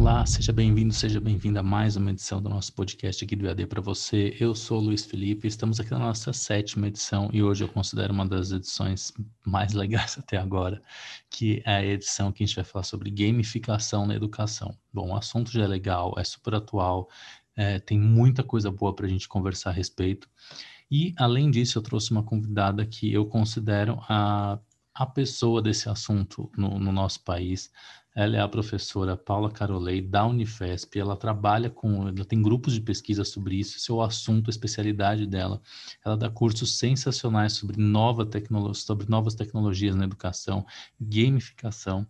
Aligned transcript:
Olá, 0.00 0.24
seja 0.24 0.50
bem-vindo, 0.50 0.94
seja 0.94 1.20
bem-vinda 1.20 1.60
a 1.60 1.62
mais 1.62 1.94
uma 1.94 2.10
edição 2.10 2.40
do 2.40 2.48
nosso 2.48 2.72
podcast 2.72 3.22
aqui 3.22 3.36
do 3.36 3.46
EAD 3.46 3.66
para 3.66 3.82
você. 3.82 4.34
Eu 4.40 4.54
sou 4.54 4.78
o 4.78 4.84
Luiz 4.84 5.04
Felipe, 5.04 5.46
estamos 5.46 5.78
aqui 5.78 5.90
na 5.90 5.98
nossa 5.98 6.32
sétima 6.32 6.88
edição 6.88 7.28
e 7.34 7.42
hoje 7.42 7.64
eu 7.64 7.68
considero 7.68 8.10
uma 8.14 8.26
das 8.26 8.50
edições 8.50 9.12
mais 9.44 9.74
legais 9.74 10.16
até 10.18 10.38
agora, 10.38 10.80
que 11.28 11.62
é 11.66 11.74
a 11.74 11.84
edição 11.84 12.32
que 12.32 12.42
a 12.42 12.46
gente 12.46 12.56
vai 12.56 12.64
falar 12.64 12.84
sobre 12.84 13.10
gamificação 13.10 14.06
na 14.06 14.14
educação. 14.14 14.74
Bom, 14.90 15.10
o 15.10 15.16
assunto 15.16 15.52
já 15.52 15.64
é 15.64 15.66
legal, 15.66 16.14
é 16.16 16.24
super 16.24 16.54
atual, 16.54 17.06
é, 17.54 17.78
tem 17.78 18.00
muita 18.00 18.42
coisa 18.42 18.70
boa 18.70 18.94
para 18.96 19.04
a 19.04 19.08
gente 19.08 19.28
conversar 19.28 19.68
a 19.68 19.74
respeito. 19.74 20.30
E, 20.90 21.12
além 21.18 21.50
disso, 21.50 21.76
eu 21.76 21.82
trouxe 21.82 22.10
uma 22.10 22.22
convidada 22.22 22.86
que 22.86 23.12
eu 23.12 23.26
considero 23.26 24.00
a, 24.08 24.58
a 24.94 25.06
pessoa 25.06 25.60
desse 25.60 25.90
assunto 25.90 26.50
no, 26.56 26.78
no 26.78 26.90
nosso 26.90 27.22
país. 27.22 27.70
Ela 28.14 28.36
é 28.36 28.40
a 28.40 28.48
professora 28.48 29.16
Paula 29.16 29.50
Carolei, 29.50 30.02
da 30.02 30.26
Unifesp. 30.26 30.98
Ela 30.98 31.16
trabalha 31.16 31.70
com, 31.70 32.08
ela 32.08 32.24
tem 32.24 32.42
grupos 32.42 32.74
de 32.74 32.80
pesquisa 32.80 33.24
sobre 33.24 33.56
isso, 33.56 33.76
esse 33.76 33.92
é 33.92 34.04
assunto, 34.04 34.48
a 34.48 34.50
especialidade 34.50 35.26
dela. 35.26 35.60
Ela 36.04 36.16
dá 36.16 36.28
cursos 36.28 36.76
sensacionais 36.76 37.52
sobre, 37.52 37.80
nova 37.80 38.26
tecno, 38.26 38.74
sobre 38.74 39.08
novas 39.08 39.34
tecnologias 39.34 39.94
na 39.94 40.04
educação, 40.04 40.66
gamificação. 41.00 42.06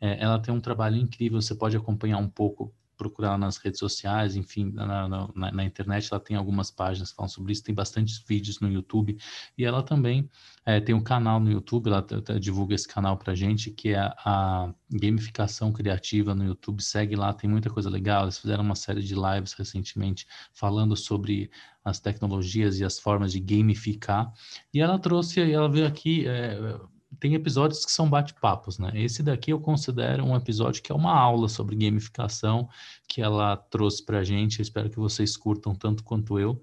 É, 0.00 0.22
ela 0.22 0.38
tem 0.40 0.52
um 0.52 0.60
trabalho 0.60 0.96
incrível, 0.96 1.40
você 1.40 1.54
pode 1.54 1.76
acompanhar 1.76 2.18
um 2.18 2.28
pouco 2.28 2.74
procurar 3.04 3.36
nas 3.36 3.58
redes 3.58 3.78
sociais, 3.78 4.34
enfim, 4.34 4.72
na, 4.72 5.06
na, 5.06 5.52
na, 5.52 5.64
internet, 5.64 6.08
ela 6.10 6.20
tem 6.20 6.36
algumas 6.36 6.70
páginas 6.70 7.10
que 7.10 7.16
falam 7.16 7.28
sobre 7.28 7.52
isso, 7.52 7.62
tem 7.62 7.74
bastantes 7.74 8.18
vídeos 8.26 8.60
no 8.60 8.70
YouTube, 8.70 9.18
e 9.58 9.64
ela 9.64 9.82
também 9.82 10.28
é, 10.64 10.80
tem 10.80 10.94
um 10.94 11.02
canal 11.02 11.38
no 11.38 11.50
YouTube, 11.50 11.88
ela 11.88 12.04
divulga 12.40 12.74
esse 12.74 12.88
canal 12.88 13.18
pra 13.18 13.34
gente, 13.34 13.70
que 13.70 13.90
é 13.90 13.98
a, 13.98 14.72
gamificação 14.90 15.70
criativa 15.70 16.34
no 16.34 16.44
YouTube, 16.44 16.82
segue 16.82 17.14
lá, 17.14 17.34
tem 17.34 17.50
muita 17.50 17.68
coisa 17.68 17.90
legal, 17.90 18.22
eles 18.22 18.38
fizeram 18.38 18.64
uma 18.64 18.76
série 18.76 19.02
de 19.02 19.14
lives 19.14 19.52
recentemente 19.52 20.26
falando 20.52 20.96
sobre 20.96 21.50
as 21.84 22.00
tecnologias 22.00 22.80
e 22.80 22.84
as 22.84 22.98
formas 22.98 23.32
de 23.32 23.40
gamificar, 23.40 24.32
e 24.72 24.80
ela 24.80 24.98
trouxe, 24.98 25.40
ela 25.52 25.68
veio 25.68 25.86
aqui 25.86 26.26
é, 26.26 26.78
tem 27.20 27.34
episódios 27.34 27.84
que 27.84 27.92
são 27.92 28.08
bate-papos, 28.08 28.78
né? 28.78 28.90
Esse 28.94 29.22
daqui 29.22 29.52
eu 29.52 29.60
considero 29.60 30.24
um 30.24 30.36
episódio 30.36 30.82
que 30.82 30.92
é 30.92 30.94
uma 30.94 31.14
aula 31.14 31.48
sobre 31.48 31.76
gamificação 31.76 32.68
que 33.08 33.20
ela 33.22 33.56
trouxe 33.56 34.04
para 34.04 34.18
a 34.18 34.24
gente. 34.24 34.58
Eu 34.58 34.62
espero 34.62 34.90
que 34.90 34.98
vocês 34.98 35.36
curtam 35.36 35.74
tanto 35.74 36.02
quanto 36.02 36.38
eu. 36.38 36.62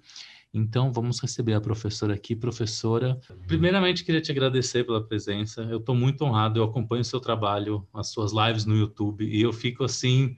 Então, 0.53 0.91
vamos 0.91 1.19
receber 1.19 1.53
a 1.53 1.61
professora 1.61 2.13
aqui. 2.13 2.35
Professora, 2.35 3.19
primeiramente 3.47 4.03
queria 4.03 4.21
te 4.21 4.31
agradecer 4.31 4.83
pela 4.83 5.01
presença. 5.01 5.61
Eu 5.61 5.77
estou 5.77 5.95
muito 5.95 6.25
honrado, 6.25 6.59
eu 6.59 6.63
acompanho 6.63 7.01
o 7.01 7.05
seu 7.05 7.21
trabalho, 7.21 7.87
as 7.93 8.09
suas 8.09 8.33
lives 8.33 8.65
no 8.65 8.75
YouTube, 8.75 9.25
e 9.25 9.41
eu 9.41 9.53
fico 9.53 9.85
assim, 9.85 10.35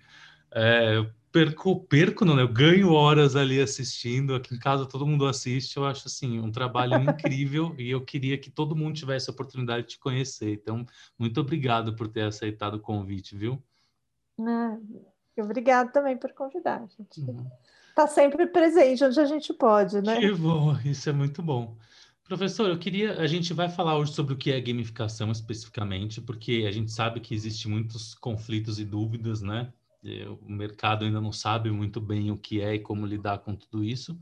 é, 0.54 1.04
perco, 1.34 1.84
perco 1.88 2.24
não, 2.24 2.36
né? 2.36 2.44
Eu 2.44 2.54
ganho 2.54 2.94
horas 2.94 3.36
ali 3.36 3.60
assistindo. 3.60 4.36
Aqui 4.36 4.54
em 4.54 4.60
casa 4.60 4.86
todo 4.86 5.06
mundo 5.06 5.26
assiste. 5.26 5.76
Eu 5.76 5.86
acho 5.86 6.08
assim 6.08 6.40
um 6.40 6.52
trabalho 6.52 6.94
incrível 7.02 7.76
e 7.78 7.90
eu 7.90 8.06
queria 8.06 8.38
que 8.38 8.52
todo 8.52 8.76
mundo 8.76 8.96
tivesse 8.96 9.30
a 9.30 9.34
oportunidade 9.34 9.88
de 9.88 9.90
te 9.94 10.00
conhecer. 10.00 10.54
Então, 10.54 10.86
muito 11.18 11.42
obrigado 11.42 11.96
por 11.96 12.08
ter 12.08 12.22
aceitado 12.22 12.76
o 12.76 12.80
convite, 12.80 13.36
viu? 13.36 13.62
Ah, 14.40 14.78
obrigado 15.38 15.92
também 15.92 16.16
por 16.16 16.32
convidar, 16.34 16.86
gente. 16.88 17.20
Uhum. 17.22 17.50
Tá 17.96 18.08
sempre 18.08 18.46
presente 18.48 19.04
onde 19.04 19.20
a 19.20 19.26
gente 19.26 19.54
pode, 19.54 20.02
né? 20.02 20.20
Que 20.20 20.32
bom, 20.32 20.78
isso 20.86 21.10
é 21.10 21.14
muito 21.14 21.42
bom. 21.42 21.78
Professor, 22.24 22.70
eu 22.70 22.80
queria. 22.80 23.20
A 23.20 23.28
gente 23.28 23.54
vai 23.54 23.70
falar 23.70 23.98
hoje 23.98 24.14
sobre 24.14 24.34
o 24.34 24.38
que 24.38 24.52
é 24.52 24.62
gamificação 24.62 25.32
especificamente, 25.32 26.22
porque 26.22 26.66
a 26.68 26.72
gente 26.72 26.92
sabe 26.92 27.20
que 27.20 27.34
existe 27.36 27.68
muitos 27.68 28.16
conflitos 28.16 28.80
e 28.80 28.86
dúvidas, 28.86 29.42
né? 29.42 29.72
O 30.28 30.52
mercado 30.52 31.06
ainda 31.06 31.22
não 31.22 31.32
sabe 31.32 31.72
muito 31.72 32.02
bem 32.02 32.30
o 32.32 32.38
que 32.38 32.62
é 32.62 32.76
e 32.76 32.80
como 32.80 33.06
lidar 33.06 33.40
com 33.40 33.56
tudo 33.56 33.84
isso, 33.84 34.18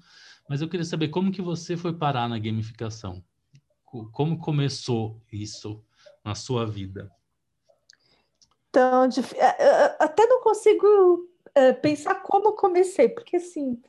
mas 0.48 0.62
eu 0.62 0.70
queria 0.70 0.86
saber 0.86 1.08
como 1.08 1.32
que 1.32 1.42
você 1.42 1.76
foi 1.76 1.94
parar 1.94 2.30
na 2.30 2.38
gamificação? 2.38 3.24
Como 4.12 4.38
começou 4.38 5.20
isso 5.32 5.84
na 6.24 6.36
sua 6.36 6.66
vida? 6.66 7.12
Então, 8.70 9.04
é, 9.36 9.64
é, 9.64 9.98
até 10.00 10.26
não 10.28 10.42
consigo 10.42 11.28
é, 11.54 11.74
pensar 11.74 12.16
como 12.16 12.54
comecei, 12.54 13.10
porque 13.10 13.38
assim, 13.38 13.82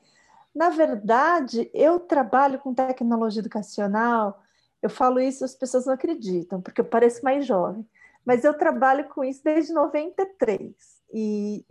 na 0.55 0.71
verdade, 0.71 1.71
eu 1.73 2.01
trabalho 2.01 2.59
com 2.59 2.75
tecnologia 2.75 3.41
educacional, 3.41 4.43
eu 4.83 4.91
falo 4.91 5.21
isso, 5.21 5.45
as 5.45 5.55
pessoas 5.55 5.87
não 5.87 5.95
acreditam, 5.95 6.61
porque 6.61 6.81
eu 6.81 6.85
pareço 6.85 7.23
mais 7.23 7.47
jovem, 7.47 7.87
mas 8.25 8.45
eu 8.45 8.55
trabalho 8.55 9.09
com 9.09 9.23
isso 9.23 9.43
desde 9.45 9.73
93 9.73 11.02
e, 11.13 11.65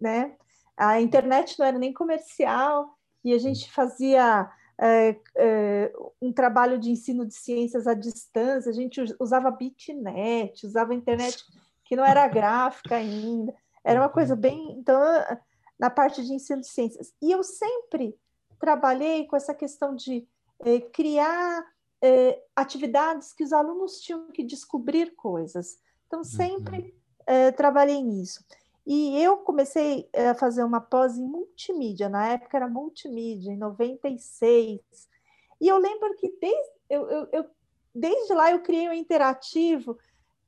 né, 0.00 0.36
a 0.76 1.00
internet 1.00 1.58
não 1.58 1.66
era 1.66 1.78
nem 1.78 1.92
comercial 1.92 2.96
e 3.24 3.32
a 3.32 3.38
gente 3.38 3.70
fazia 3.70 4.50
é, 4.80 5.16
é, 5.36 5.92
um 6.20 6.32
trabalho 6.32 6.78
de 6.78 6.90
ensino 6.90 7.26
de 7.26 7.34
ciências 7.34 7.86
à 7.86 7.94
distância, 7.94 8.70
a 8.70 8.74
gente 8.74 9.00
usava 9.20 9.50
bitnet, 9.50 10.66
usava 10.66 10.94
internet 10.94 11.44
que 11.84 11.94
não 11.94 12.04
era 12.04 12.26
gráfica 12.26 12.96
ainda, 12.96 13.54
era 13.84 14.00
uma 14.00 14.08
coisa 14.08 14.34
bem. 14.34 14.76
Então, 14.78 14.98
na 15.78 15.90
parte 15.90 16.24
de 16.24 16.32
ensino 16.32 16.60
de 16.60 16.68
ciências. 16.68 17.12
E 17.20 17.30
eu 17.30 17.42
sempre 17.42 18.16
trabalhei 18.58 19.26
com 19.26 19.36
essa 19.36 19.54
questão 19.54 19.94
de 19.94 20.26
é, 20.64 20.80
criar 20.80 21.64
é, 22.00 22.40
atividades 22.54 23.32
que 23.32 23.44
os 23.44 23.52
alunos 23.52 24.00
tinham 24.00 24.28
que 24.28 24.44
descobrir 24.44 25.14
coisas. 25.16 25.78
Então, 26.06 26.24
sempre 26.24 26.78
uhum. 26.78 27.02
É, 27.24 27.52
trabalhei 27.52 28.02
nisso. 28.02 28.44
E 28.86 29.22
eu 29.22 29.38
comecei 29.38 30.08
eh, 30.12 30.30
a 30.30 30.34
fazer 30.34 30.64
uma 30.64 30.80
pós 30.80 31.16
em 31.16 31.24
multimídia, 31.24 32.08
na 32.08 32.28
época 32.28 32.56
era 32.56 32.68
multimídia, 32.68 33.52
em 33.52 33.56
96. 33.56 34.80
E 35.60 35.68
eu 35.68 35.78
lembro 35.78 36.14
que 36.16 36.28
desde, 36.40 36.70
eu, 36.90 37.08
eu, 37.08 37.28
eu, 37.32 37.44
desde 37.94 38.34
lá 38.34 38.50
eu 38.50 38.60
criei 38.60 38.88
um 38.88 38.92
interativo 38.92 39.96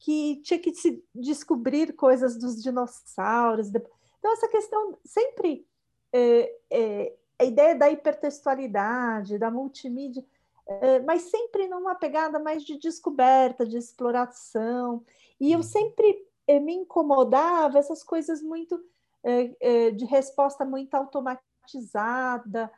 que 0.00 0.36
tinha 0.42 0.58
que 0.58 0.74
se 0.74 1.02
descobrir 1.14 1.94
coisas 1.94 2.36
dos 2.36 2.60
dinossauros. 2.62 3.68
Então, 3.68 4.32
essa 4.32 4.48
questão 4.48 4.98
sempre. 5.04 5.66
É, 6.12 6.56
é, 6.70 7.14
a 7.36 7.44
ideia 7.44 7.74
da 7.74 7.90
hipertextualidade, 7.90 9.38
da 9.38 9.50
multimídia, 9.50 10.24
é, 10.66 11.00
mas 11.00 11.22
sempre 11.22 11.66
numa 11.68 11.94
pegada 11.94 12.38
mais 12.38 12.64
de 12.64 12.78
descoberta, 12.78 13.66
de 13.66 13.76
exploração. 13.76 15.04
E 15.40 15.52
eu 15.52 15.58
uhum. 15.58 15.62
sempre 15.62 16.26
me 16.60 16.74
incomodava 16.74 17.78
essas 17.78 18.02
coisas 18.02 18.42
muito 18.42 18.82
eh, 19.22 19.56
eh, 19.60 19.90
de 19.92 20.04
resposta 20.04 20.64
muito 20.64 20.94
automatizada. 20.94 22.70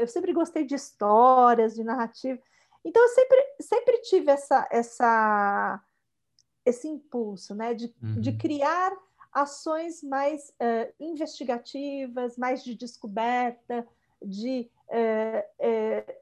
eu 0.00 0.06
sempre 0.06 0.32
gostei 0.32 0.64
de 0.64 0.74
histórias, 0.74 1.74
de 1.74 1.82
narrativa. 1.82 2.38
Então 2.84 3.02
eu 3.02 3.08
sempre, 3.08 3.46
sempre 3.60 3.98
tive 4.02 4.30
essa, 4.30 4.68
essa, 4.70 5.82
esse 6.64 6.86
impulso, 6.86 7.54
né, 7.54 7.72
de, 7.74 7.92
uhum. 8.02 8.20
de 8.20 8.36
criar 8.36 8.92
ações 9.32 10.02
mais 10.02 10.52
investigativas, 10.98 12.36
mais 12.36 12.62
de 12.62 12.74
descoberta, 12.74 13.86
de, 14.22 14.70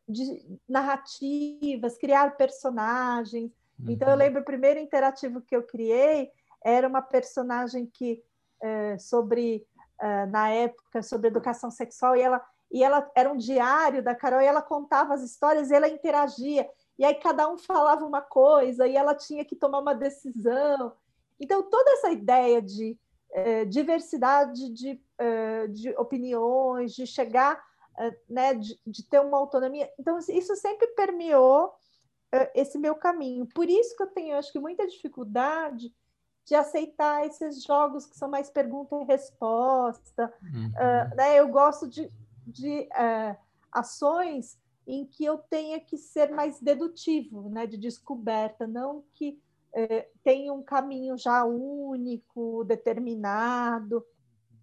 de 0.09 0.59
narrativas, 0.69 1.99
criar 1.99 2.37
personagens. 2.37 3.51
Então, 3.87 4.09
eu 4.09 4.13
uhum. 4.13 4.19
lembro 4.19 4.43
o 4.43 4.45
primeiro 4.45 4.79
interativo 4.79 5.41
que 5.41 5.55
eu 5.55 5.63
criei 5.63 6.31
era 6.65 6.89
uma 6.89 7.03
personagem 7.03 7.87
que 7.87 8.23
é, 8.61 8.99
sobre 8.99 9.67
é, 10.01 10.27
na 10.27 10.49
época 10.49 11.03
sobre 11.03 11.29
educação 11.29 11.71
sexual 11.71 12.17
e 12.17 12.21
ela 12.21 12.45
e 12.71 12.85
ela 12.85 13.11
era 13.15 13.33
um 13.33 13.37
diário 13.37 14.03
da 14.03 14.15
Carol 14.15 14.43
e 14.43 14.45
ela 14.45 14.61
contava 14.61 15.15
as 15.15 15.23
histórias 15.23 15.71
e 15.71 15.75
ela 15.75 15.89
interagia 15.89 16.69
e 16.99 17.05
aí 17.05 17.15
cada 17.15 17.49
um 17.49 17.57
falava 17.57 18.05
uma 18.05 18.21
coisa 18.21 18.87
e 18.87 18.97
ela 18.97 19.15
tinha 19.15 19.45
que 19.45 19.57
tomar 19.57 19.79
uma 19.79 19.95
decisão. 19.95 20.93
Então 21.41 21.63
toda 21.63 21.91
essa 21.93 22.11
ideia 22.11 22.61
de 22.61 22.99
é, 23.31 23.65
diversidade 23.65 24.71
de, 24.71 25.01
de 25.71 25.91
opiniões 25.97 26.93
de 26.95 27.07
chegar 27.07 27.63
né 28.29 28.55
de, 28.55 28.79
de, 28.87 29.03
ter 29.03 29.21
uma 29.21 29.37
autonomia 29.37 29.91
então 29.99 30.19
isso 30.19 30.55
sempre 30.57 30.87
permeou 30.89 31.75
esse 32.55 32.79
meu 32.79 32.95
caminho. 32.95 33.47
Por 33.47 33.69
isso 33.69 33.97
que 33.97 34.03
eu 34.03 34.09
tenho 34.09 34.37
acho 34.37 34.53
que 34.53 34.59
muita 34.59 34.87
dificuldade 34.87 35.93
de 36.49 36.55
aceitar 36.55 37.27
esses 37.27 37.63
jogos 37.63 38.07
que 38.07 38.17
são 38.17 38.29
mais 38.29 38.49
pergunta 38.49 38.97
e 38.97 39.05
resposta. 39.05 40.33
Uhum. 40.43 40.69
Uh, 40.69 41.15
né? 41.15 41.39
Eu 41.39 41.47
gosto 41.49 41.87
de, 41.87 42.11
de 42.47 42.89
uh, 42.91 43.37
ações 43.71 44.59
em 44.87 45.05
que 45.05 45.27
eu 45.27 45.37
tenha 45.37 45.79
que 45.79 45.99
ser 45.99 46.31
mais 46.31 46.59
dedutivo, 46.59 47.51
né? 47.51 47.67
de 47.67 47.77
descoberta, 47.77 48.67
não 48.67 49.05
que 49.13 49.39
uh, 49.75 50.19
tenha 50.25 50.51
um 50.51 50.63
caminho 50.63 51.19
já 51.19 51.45
único, 51.45 52.65
determinado. 52.65 54.03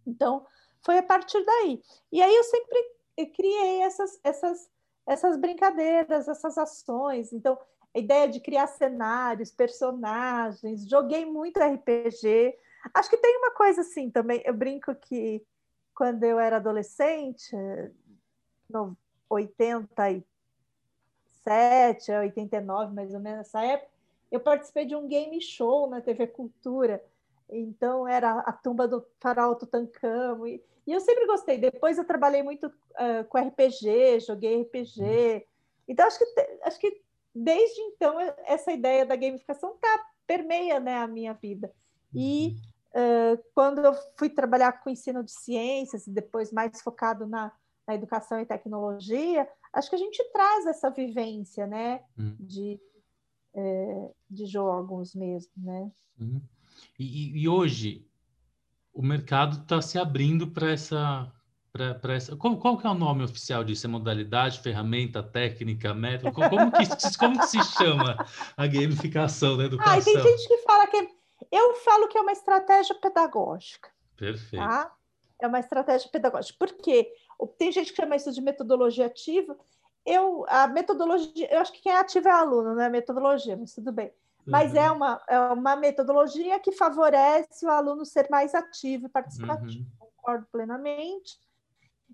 Então, 0.07 0.43
foi 0.83 0.97
a 0.97 1.03
partir 1.03 1.45
daí. 1.45 1.83
E 2.11 2.19
aí 2.19 2.35
eu 2.35 2.43
sempre 2.45 2.95
criei 3.35 3.83
essas, 3.83 4.19
essas, 4.23 4.71
essas 5.05 5.37
brincadeiras, 5.37 6.27
essas 6.27 6.57
ações. 6.57 7.31
Então, 7.31 7.59
a 7.95 7.99
ideia 7.99 8.27
de 8.27 8.39
criar 8.39 8.67
cenários, 8.67 9.51
personagens. 9.51 10.87
Joguei 10.87 11.25
muito 11.25 11.59
RPG, 11.59 12.55
Acho 12.93 13.09
que 13.09 13.17
tem 13.17 13.37
uma 13.37 13.51
coisa 13.51 13.81
assim 13.81 14.09
também. 14.09 14.41
Eu 14.45 14.53
brinco 14.53 14.93
que 14.95 15.45
quando 15.93 16.23
eu 16.23 16.39
era 16.39 16.55
adolescente, 16.57 17.55
no 18.69 18.97
87, 19.29 22.11
89, 22.11 22.93
mais 22.93 23.13
ou 23.13 23.19
menos 23.19 23.39
nessa 23.39 23.63
época, 23.63 23.91
eu 24.31 24.39
participei 24.39 24.85
de 24.85 24.95
um 24.95 25.07
game 25.07 25.39
show 25.41 25.89
na 25.89 26.01
TV 26.01 26.27
Cultura. 26.27 27.03
Então 27.49 28.07
era 28.07 28.39
a 28.39 28.51
tumba 28.51 28.87
do 28.87 29.05
faraó 29.19 29.55
Tutankhamon. 29.55 30.47
E, 30.47 30.63
e 30.85 30.93
eu 30.93 30.99
sempre 30.99 31.25
gostei. 31.25 31.57
Depois 31.57 31.97
eu 31.97 32.05
trabalhei 32.05 32.43
muito 32.43 32.67
uh, 32.67 33.25
com 33.29 33.39
RPG, 33.39 34.19
joguei 34.19 34.61
RPG. 34.61 35.47
Então 35.87 36.05
acho 36.05 36.19
que 36.19 36.25
acho 36.63 36.79
que 36.79 37.01
desde 37.35 37.81
então 37.81 38.17
essa 38.45 38.71
ideia 38.71 39.05
da 39.05 39.15
gamificação 39.15 39.75
tá 39.81 40.07
permeia 40.25 40.79
né, 40.79 40.97
a 40.97 41.07
minha 41.07 41.33
vida. 41.33 41.71
E 42.13 42.55
uh, 42.91 43.43
quando 43.53 43.79
eu 43.79 43.93
fui 44.17 44.29
trabalhar 44.29 44.71
com 44.71 44.89
ensino 44.89 45.23
de 45.23 45.31
ciências 45.31 46.07
e 46.07 46.11
depois 46.11 46.51
mais 46.51 46.81
focado 46.81 47.27
na, 47.27 47.51
na 47.85 47.93
educação 47.93 48.39
e 48.39 48.45
tecnologia, 48.45 49.47
acho 49.73 49.89
que 49.89 49.95
a 49.95 49.99
gente 49.99 50.23
traz 50.31 50.65
essa 50.65 50.89
vivência, 50.89 51.67
né, 51.67 52.01
uhum. 52.17 52.35
de, 52.39 52.79
é, 53.53 54.11
de 54.29 54.45
jogos 54.45 55.13
mesmo, 55.13 55.51
né. 55.57 55.91
Uhum. 56.19 56.41
E, 56.97 57.41
e, 57.41 57.49
hoje 57.49 58.07
o 58.93 59.01
mercado 59.01 59.61
está 59.61 59.81
se 59.81 59.99
abrindo 59.99 60.47
para 60.47 60.71
essa 60.71 61.31
para 61.75 62.13
essa. 62.13 62.35
Qual, 62.37 62.57
qual 62.57 62.77
que 62.77 62.87
é 62.87 62.89
o 62.89 62.93
nome 62.93 63.23
oficial 63.23 63.63
disso? 63.63 63.85
É 63.85 63.89
modalidade, 63.89 64.59
ferramenta, 64.59 65.21
técnica, 65.21 65.93
método? 65.93 66.31
Como, 66.31 66.49
como, 66.49 66.71
que, 66.71 66.85
como 67.19 67.39
que 67.39 67.47
se 67.47 67.61
chama 67.63 68.17
a 68.55 68.65
gamificação 68.65 69.57
da 69.57 69.65
educação? 69.65 69.93
Ah, 69.93 70.01
tem 70.01 70.21
gente 70.21 70.47
que 70.47 70.57
fala 70.59 70.87
que. 70.87 71.09
Eu 71.51 71.75
falo 71.75 72.07
que 72.07 72.17
é 72.17 72.21
uma 72.21 72.31
estratégia 72.31 72.95
pedagógica. 72.95 73.89
Perfeito. 74.15 74.63
Tá? 74.63 74.91
É 75.41 75.47
uma 75.47 75.59
estratégia 75.59 76.09
pedagógica. 76.09 76.57
Por 76.57 76.73
quê? 76.77 77.11
Tem 77.57 77.71
gente 77.71 77.91
que 77.91 78.01
chama 78.01 78.15
isso 78.15 78.31
de 78.31 78.41
metodologia 78.41 79.05
ativa. 79.05 79.57
Eu, 80.05 80.45
a 80.47 80.67
metodologia, 80.67 81.51
eu 81.51 81.59
acho 81.59 81.73
que 81.73 81.81
quem 81.81 81.91
é 81.91 81.99
ativo 81.99 82.27
é 82.27 82.31
aluno, 82.31 82.75
não 82.75 82.81
é 82.81 82.89
metodologia, 82.89 83.57
mas 83.57 83.73
tudo 83.73 83.91
bem. 83.91 84.13
Mas 84.45 84.75
é 84.75 84.81
uhum. 84.81 84.85
é, 84.85 84.91
uma, 84.91 85.21
é 85.27 85.39
uma 85.39 85.75
metodologia 85.75 86.59
que 86.59 86.71
favorece 86.71 87.65
o 87.65 87.69
aluno 87.69 88.05
ser 88.05 88.29
mais 88.29 88.53
ativo 88.53 89.07
e 89.07 89.09
participativo. 89.09 89.83
Uhum. 89.83 90.07
Concordo 90.15 90.47
plenamente. 90.51 91.39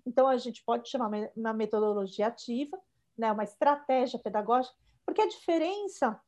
Então, 0.06 0.26
a 0.26 0.36
gente 0.36 0.62
pode 0.64 0.88
chamar 0.88 1.10
uma 1.36 1.52
metodologia 1.52 2.26
ativa, 2.26 2.78
né, 3.16 3.30
uma 3.30 3.44
estratégia 3.44 4.18
pedagógica, 4.18 4.74
porque 5.04 5.20
a 5.20 5.28
diferença 5.28 6.20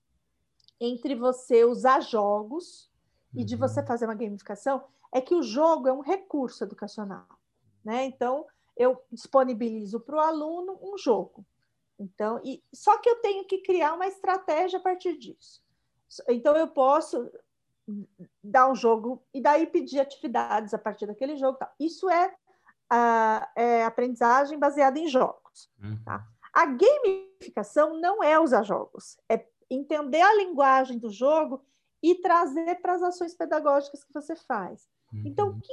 entre 0.80 1.14
você 1.14 1.64
usar 1.64 2.00
jogos 2.00 2.90
uhum. 3.32 3.40
e 3.40 3.44
de 3.44 3.56
você 3.56 3.80
uhum. 3.80 3.86
fazer 3.86 4.04
uma 4.04 4.14
gamificação 4.14 4.84
é 5.12 5.20
que 5.20 5.34
o 5.34 5.42
jogo 5.42 5.88
é 5.88 5.92
um 5.92 6.00
recurso 6.00 6.64
educacional. 6.64 7.26
Né? 7.84 8.04
Então, 8.04 8.46
eu 8.76 9.00
disponibilizo 9.12 10.00
para 10.00 10.16
o 10.16 10.20
aluno 10.20 10.78
um 10.82 10.98
jogo. 10.98 11.46
Então, 11.98 12.40
e, 12.44 12.62
só 12.72 12.98
que 12.98 13.08
eu 13.08 13.20
tenho 13.20 13.44
que 13.44 13.58
criar 13.58 13.94
uma 13.94 14.06
estratégia 14.06 14.78
a 14.78 14.82
partir 14.82 15.16
disso. 15.16 15.62
Então, 16.28 16.56
eu 16.56 16.68
posso 16.68 17.30
dar 18.42 18.70
um 18.70 18.74
jogo 18.74 19.22
e 19.32 19.40
daí 19.40 19.66
pedir 19.66 20.00
atividades 20.00 20.74
a 20.74 20.78
partir 20.78 21.06
daquele 21.06 21.36
jogo. 21.36 21.58
Isso 21.78 22.08
é 22.10 22.34
a, 22.90 23.50
é, 23.56 23.84
aprendizagem 23.84 24.58
baseada 24.58 24.98
em 24.98 25.08
jogos. 25.08 25.70
Uhum. 25.82 25.98
Tá? 26.04 26.26
A 26.52 26.66
gamificação 26.66 27.98
não 28.00 28.22
é 28.22 28.38
usar 28.38 28.62
jogos, 28.62 29.18
é 29.28 29.44
entender 29.70 30.20
a 30.20 30.34
linguagem 30.34 30.98
do 30.98 31.10
jogo 31.10 31.64
e 32.02 32.14
trazer 32.16 32.80
para 32.80 32.94
as 32.94 33.02
ações 33.02 33.34
pedagógicas 33.34 34.04
que 34.04 34.12
você 34.12 34.36
faz. 34.36 34.86
Uhum. 35.12 35.22
Então, 35.24 35.58
que, 35.58 35.72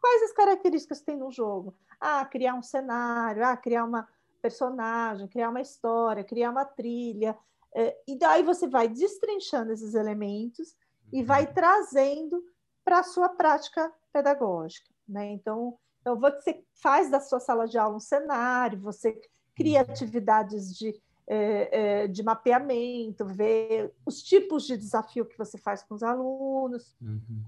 quais 0.00 0.22
as 0.22 0.32
características 0.32 1.00
tem 1.00 1.16
no 1.16 1.30
jogo? 1.30 1.74
Ah, 2.00 2.24
criar 2.24 2.54
um 2.54 2.62
cenário, 2.62 3.44
ah, 3.44 3.56
criar 3.56 3.84
uma 3.84 4.08
personagem, 4.40 5.28
criar 5.28 5.50
uma 5.50 5.60
história, 5.60 6.24
criar 6.24 6.50
uma 6.50 6.64
trilha. 6.64 7.36
É, 7.74 7.96
e 8.06 8.18
daí 8.18 8.42
você 8.42 8.66
vai 8.66 8.88
destrinchando 8.88 9.72
esses 9.72 9.94
elementos 9.94 10.72
uhum. 10.72 11.20
e 11.20 11.22
vai 11.22 11.52
trazendo 11.52 12.44
para 12.84 13.00
a 13.00 13.04
sua 13.04 13.28
prática 13.28 13.92
pedagógica. 14.12 14.90
Né? 15.08 15.32
Então, 15.32 15.78
então, 16.02 16.18
você 16.18 16.64
faz 16.74 17.08
da 17.08 17.20
sua 17.20 17.38
sala 17.38 17.66
de 17.66 17.78
aula 17.78 17.96
um 17.96 18.00
cenário, 18.00 18.78
você 18.80 19.18
cria 19.54 19.82
uhum. 19.82 19.90
atividades 19.90 20.76
de, 20.76 21.00
é, 21.28 22.02
é, 22.02 22.08
de 22.08 22.24
mapeamento, 22.24 23.24
vê 23.24 23.88
os 24.04 24.20
tipos 24.20 24.66
de 24.66 24.76
desafio 24.76 25.24
que 25.24 25.38
você 25.38 25.56
faz 25.56 25.84
com 25.84 25.94
os 25.94 26.02
alunos. 26.02 26.96
Uhum. 27.00 27.44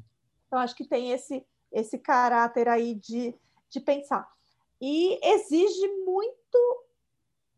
Então, 0.46 0.60
acho 0.60 0.76
que 0.76 0.86
tem 0.86 1.10
esse, 1.10 1.44
esse 1.72 1.98
caráter 1.98 2.68
aí 2.68 2.94
de, 2.94 3.34
de 3.68 3.80
pensar. 3.80 4.32
E 4.80 5.18
exige 5.20 5.88
muito, 6.04 6.84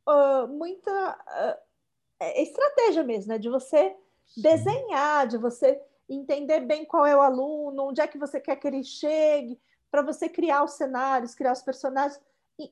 uh, 0.09 0.49
muita 0.49 1.13
uh, 1.13 2.25
estratégia 2.37 3.05
mesmo, 3.05 3.33
né? 3.33 3.39
De 3.39 3.51
você 3.51 3.95
desenhar, 4.35 5.27
de 5.27 5.37
você 5.37 5.79
entender 6.09 6.61
bem 6.61 6.87
qual 6.87 7.05
é 7.05 7.15
o 7.15 7.21
aluno, 7.21 7.89
onde 7.89 8.01
é 8.01 8.07
que 8.07 8.17
você 8.17 8.41
quer 8.41 8.57
que 8.57 8.67
ele 8.67 8.83
chegue, 8.83 9.61
para 9.91 10.03
você 10.03 10.29
criar 10.29 10.65
os 10.65 10.73
cenários, 10.73 11.35
criar 11.35 11.53
os 11.53 11.63
personagens 11.63 12.21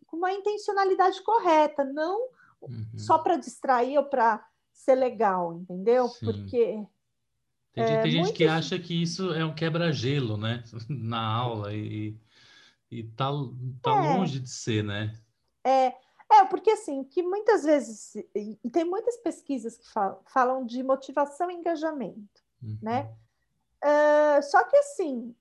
com 0.06 0.16
uma 0.16 0.32
intencionalidade 0.32 1.22
correta, 1.22 1.84
não 1.84 2.28
uhum. 2.62 2.86
só 2.96 3.18
para 3.18 3.36
distrair 3.36 3.98
ou 3.98 4.04
para 4.04 4.44
ser 4.72 4.94
legal, 4.94 5.54
entendeu? 5.54 6.08
Sim. 6.08 6.26
Porque 6.26 6.86
tem, 7.74 7.84
é, 7.84 8.02
tem 8.02 8.10
gente 8.10 8.32
que 8.32 8.46
acha 8.46 8.78
que 8.78 9.02
isso 9.02 9.32
é 9.34 9.44
um 9.44 9.54
quebra-gelo, 9.54 10.36
né? 10.36 10.62
Na 10.88 11.20
aula 11.20 11.74
e, 11.74 12.16
e 12.90 13.02
tá, 13.02 13.30
tá 13.82 13.90
é, 13.90 14.16
longe 14.16 14.38
de 14.38 14.48
ser, 14.48 14.84
né? 14.84 15.18
É, 15.64 15.92
é, 16.30 16.44
porque 16.48 16.70
assim, 16.70 17.02
que 17.04 17.22
muitas 17.22 17.64
vezes, 17.64 18.14
e 18.34 18.70
tem 18.70 18.84
muitas 18.84 19.16
pesquisas 19.16 19.76
que 19.76 19.88
falam, 19.88 20.20
falam 20.26 20.66
de 20.66 20.82
motivação 20.82 21.50
e 21.50 21.54
engajamento, 21.54 22.42
uhum. 22.62 22.78
né? 22.80 23.12
Uh, 23.82 24.42
só 24.42 24.64
que 24.64 24.76
assim, 24.76 25.34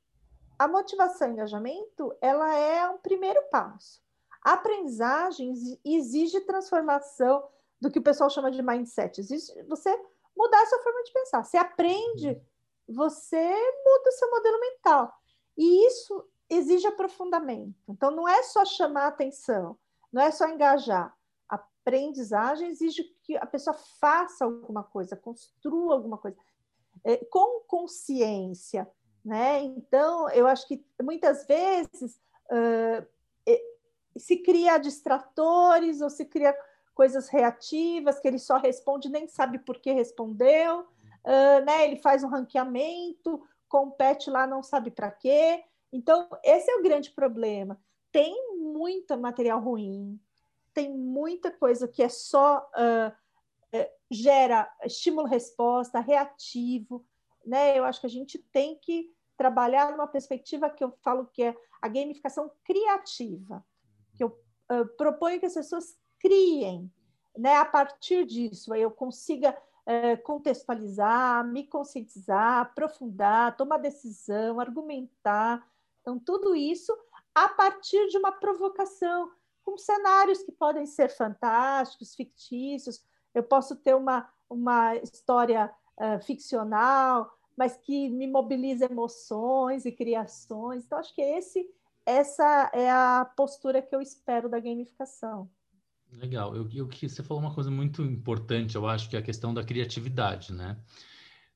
a 0.58 0.68
motivação 0.68 1.30
e 1.30 1.32
engajamento, 1.32 2.16
ela 2.22 2.54
é 2.56 2.88
um 2.90 2.98
primeiro 2.98 3.42
passo. 3.52 4.02
A 4.44 4.54
aprendizagem 4.54 5.54
exige 5.84 6.42
transformação 6.42 7.48
do 7.80 7.90
que 7.90 8.00
o 8.00 8.04
pessoal 8.04 8.30
chama 8.30 8.52
de 8.52 8.62
mindset. 8.62 9.20
Exige 9.20 9.62
você 9.64 9.90
mudar 10.36 10.62
a 10.62 10.66
sua 10.66 10.80
forma 10.80 11.04
de 11.04 11.14
pensar. 11.14 11.44
Você 11.44 11.58
aprende, 11.58 12.42
você 12.88 13.38
muda 13.86 14.10
o 14.10 14.12
seu 14.12 14.30
modelo 14.30 14.60
mental. 14.60 15.14
E 15.58 15.88
isso 15.88 16.28
exige 16.50 16.88
aprofundamento. 16.88 17.76
Então, 17.88 18.12
não 18.12 18.28
é 18.28 18.44
só 18.44 18.66
chamar 18.66 19.08
atenção, 19.08 19.78
não 20.12 20.22
é 20.22 20.32
só 20.32 20.48
engajar. 20.48 21.16
A 21.50 21.56
aprendizagem 21.56 22.70
exige 22.70 23.04
que 23.24 23.38
a 23.38 23.46
pessoa 23.46 23.74
faça 23.74 24.46
alguma 24.46 24.84
coisa, 24.84 25.16
construa 25.16 25.94
alguma 25.94 26.18
coisa, 26.18 26.38
é, 27.04 27.18
com 27.26 27.62
consciência, 27.62 28.90
né? 29.24 29.64
Então, 29.64 30.30
eu 30.30 30.48
acho 30.48 30.68
que 30.68 30.84
muitas 31.02 31.46
vezes 31.46 32.20
uh, 32.52 33.06
se 34.18 34.38
cria 34.38 34.78
distratores 34.78 36.02
ou 36.02 36.10
se 36.10 36.26
cria 36.26 36.56
coisas 36.94 37.30
reativas 37.30 38.20
que 38.20 38.28
ele 38.28 38.40
só 38.40 38.58
responde 38.58 39.10
nem 39.10 39.28
sabe 39.28 39.60
por 39.60 39.80
que 39.80 39.92
respondeu, 39.92 40.82
uh, 40.82 41.66
né? 41.66 41.86
Ele 41.86 41.98
faz 41.98 42.24
um 42.24 42.28
ranqueamento, 42.28 43.42
compete 43.68 44.30
lá 44.30 44.46
não 44.46 44.62
sabe 44.62 44.92
para 44.92 45.10
quê. 45.12 45.64
Então, 45.92 46.28
esse 46.44 46.70
é 46.70 46.76
o 46.76 46.84
grande 46.84 47.12
problema. 47.12 47.80
Tem 48.12 48.58
muito 48.58 49.18
material 49.18 49.60
ruim, 49.60 50.20
tem 50.74 50.92
muita 50.92 51.52
coisa 51.52 51.88
que 51.88 52.04
é 52.04 52.10
só 52.10 52.60
uh, 52.60 53.24
gera 54.12 54.72
estímulo-resposta, 54.84 56.00
reativo, 56.00 57.04
né? 57.46 57.78
Eu 57.78 57.86
acho 57.86 58.00
que 58.00 58.08
a 58.08 58.10
gente 58.10 58.38
tem 58.38 58.78
que 58.80 59.12
trabalhar 59.38 59.92
numa 59.92 60.08
perspectiva 60.08 60.70
que 60.70 60.84
eu 60.84 60.92
falo 61.04 61.28
que 61.28 61.44
é 61.44 61.56
a 61.82 61.88
gamificação 61.88 62.52
criativa, 62.64 63.66
que 64.16 64.24
eu 64.24 64.28
uh, 64.72 64.86
proponho 64.98 65.40
que 65.40 65.46
as 65.46 65.54
pessoas 65.54 65.98
criem, 66.20 66.92
né? 67.38 67.56
A 67.56 67.66
partir 67.66 68.26
disso, 68.26 68.74
eu 68.74 68.92
consiga 68.92 69.52
uh, 69.52 70.22
contextualizar, 70.24 71.46
me 71.46 71.66
conscientizar, 71.68 72.62
aprofundar, 72.62 73.58
tomar 73.58 73.78
decisão, 73.78 74.60
argumentar. 74.60 75.66
Então, 76.02 76.20
tudo 76.20 76.56
isso 76.56 76.96
a 77.34 77.50
partir 77.50 78.08
de 78.10 78.18
uma 78.18 78.32
provocação, 78.32 79.32
com 79.64 79.78
cenários 79.78 80.44
que 80.44 80.52
podem 80.52 80.86
ser 80.86 81.10
fantásticos, 81.10 82.16
fictícios. 82.16 83.04
Eu 83.34 83.44
posso 83.44 83.76
ter 83.78 83.96
uma, 83.96 84.30
uma 84.50 84.96
história 84.98 85.74
uh, 86.00 86.24
ficcional, 86.24 87.32
mas 87.56 87.78
que 87.78 88.10
me 88.10 88.28
mobiliza 88.28 88.86
emoções 88.86 89.86
e 89.86 89.92
criações. 89.92 90.86
Então, 90.86 90.98
acho 90.98 91.14
que 91.14 91.22
esse, 91.22 91.70
essa 92.06 92.72
é 92.74 92.90
a 92.90 93.26
postura 93.36 93.82
que 93.82 93.96
eu 93.96 94.02
espero 94.02 94.50
da 94.50 94.60
gamificação. 94.60 95.50
Legal. 96.12 96.56
Eu, 96.56 96.70
eu, 96.74 96.88
você 96.88 97.24
falou 97.24 97.42
uma 97.42 97.54
coisa 97.54 97.72
muito 97.72 98.04
importante, 98.04 98.76
eu 98.76 98.88
acho, 98.88 99.10
que 99.10 99.16
é 99.16 99.20
a 99.20 99.24
questão 99.24 99.54
da 99.54 99.64
criatividade, 99.64 100.54
né? 100.54 100.78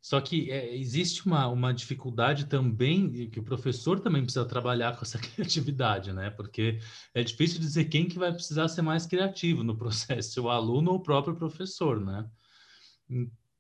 Só 0.02 0.22
que 0.22 0.50
é, 0.52 0.76
existe 0.76 1.26
uma, 1.26 1.48
uma 1.48 1.74
dificuldade 1.74 2.46
também, 2.46 3.30
que 3.30 3.40
o 3.40 3.44
professor 3.44 4.00
também 4.00 4.24
precisa 4.24 4.46
trabalhar 4.46 4.96
com 4.96 5.04
essa 5.04 5.20
criatividade, 5.20 6.14
né? 6.14 6.30
Porque 6.30 6.80
é 7.14 7.24
difícil 7.24 7.60
dizer 7.60 7.86
quem 7.86 8.08
que 8.08 8.18
vai 8.18 8.32
precisar 8.32 8.68
ser 8.68 8.82
mais 8.82 9.06
criativo 9.06 9.64
no 9.64 9.78
processo, 9.78 10.44
o 10.46 10.50
aluno 10.50 10.92
ou 10.92 10.98
o 10.98 11.04
próprio 11.04 11.36
professor, 11.36 12.00
né? 12.00 12.30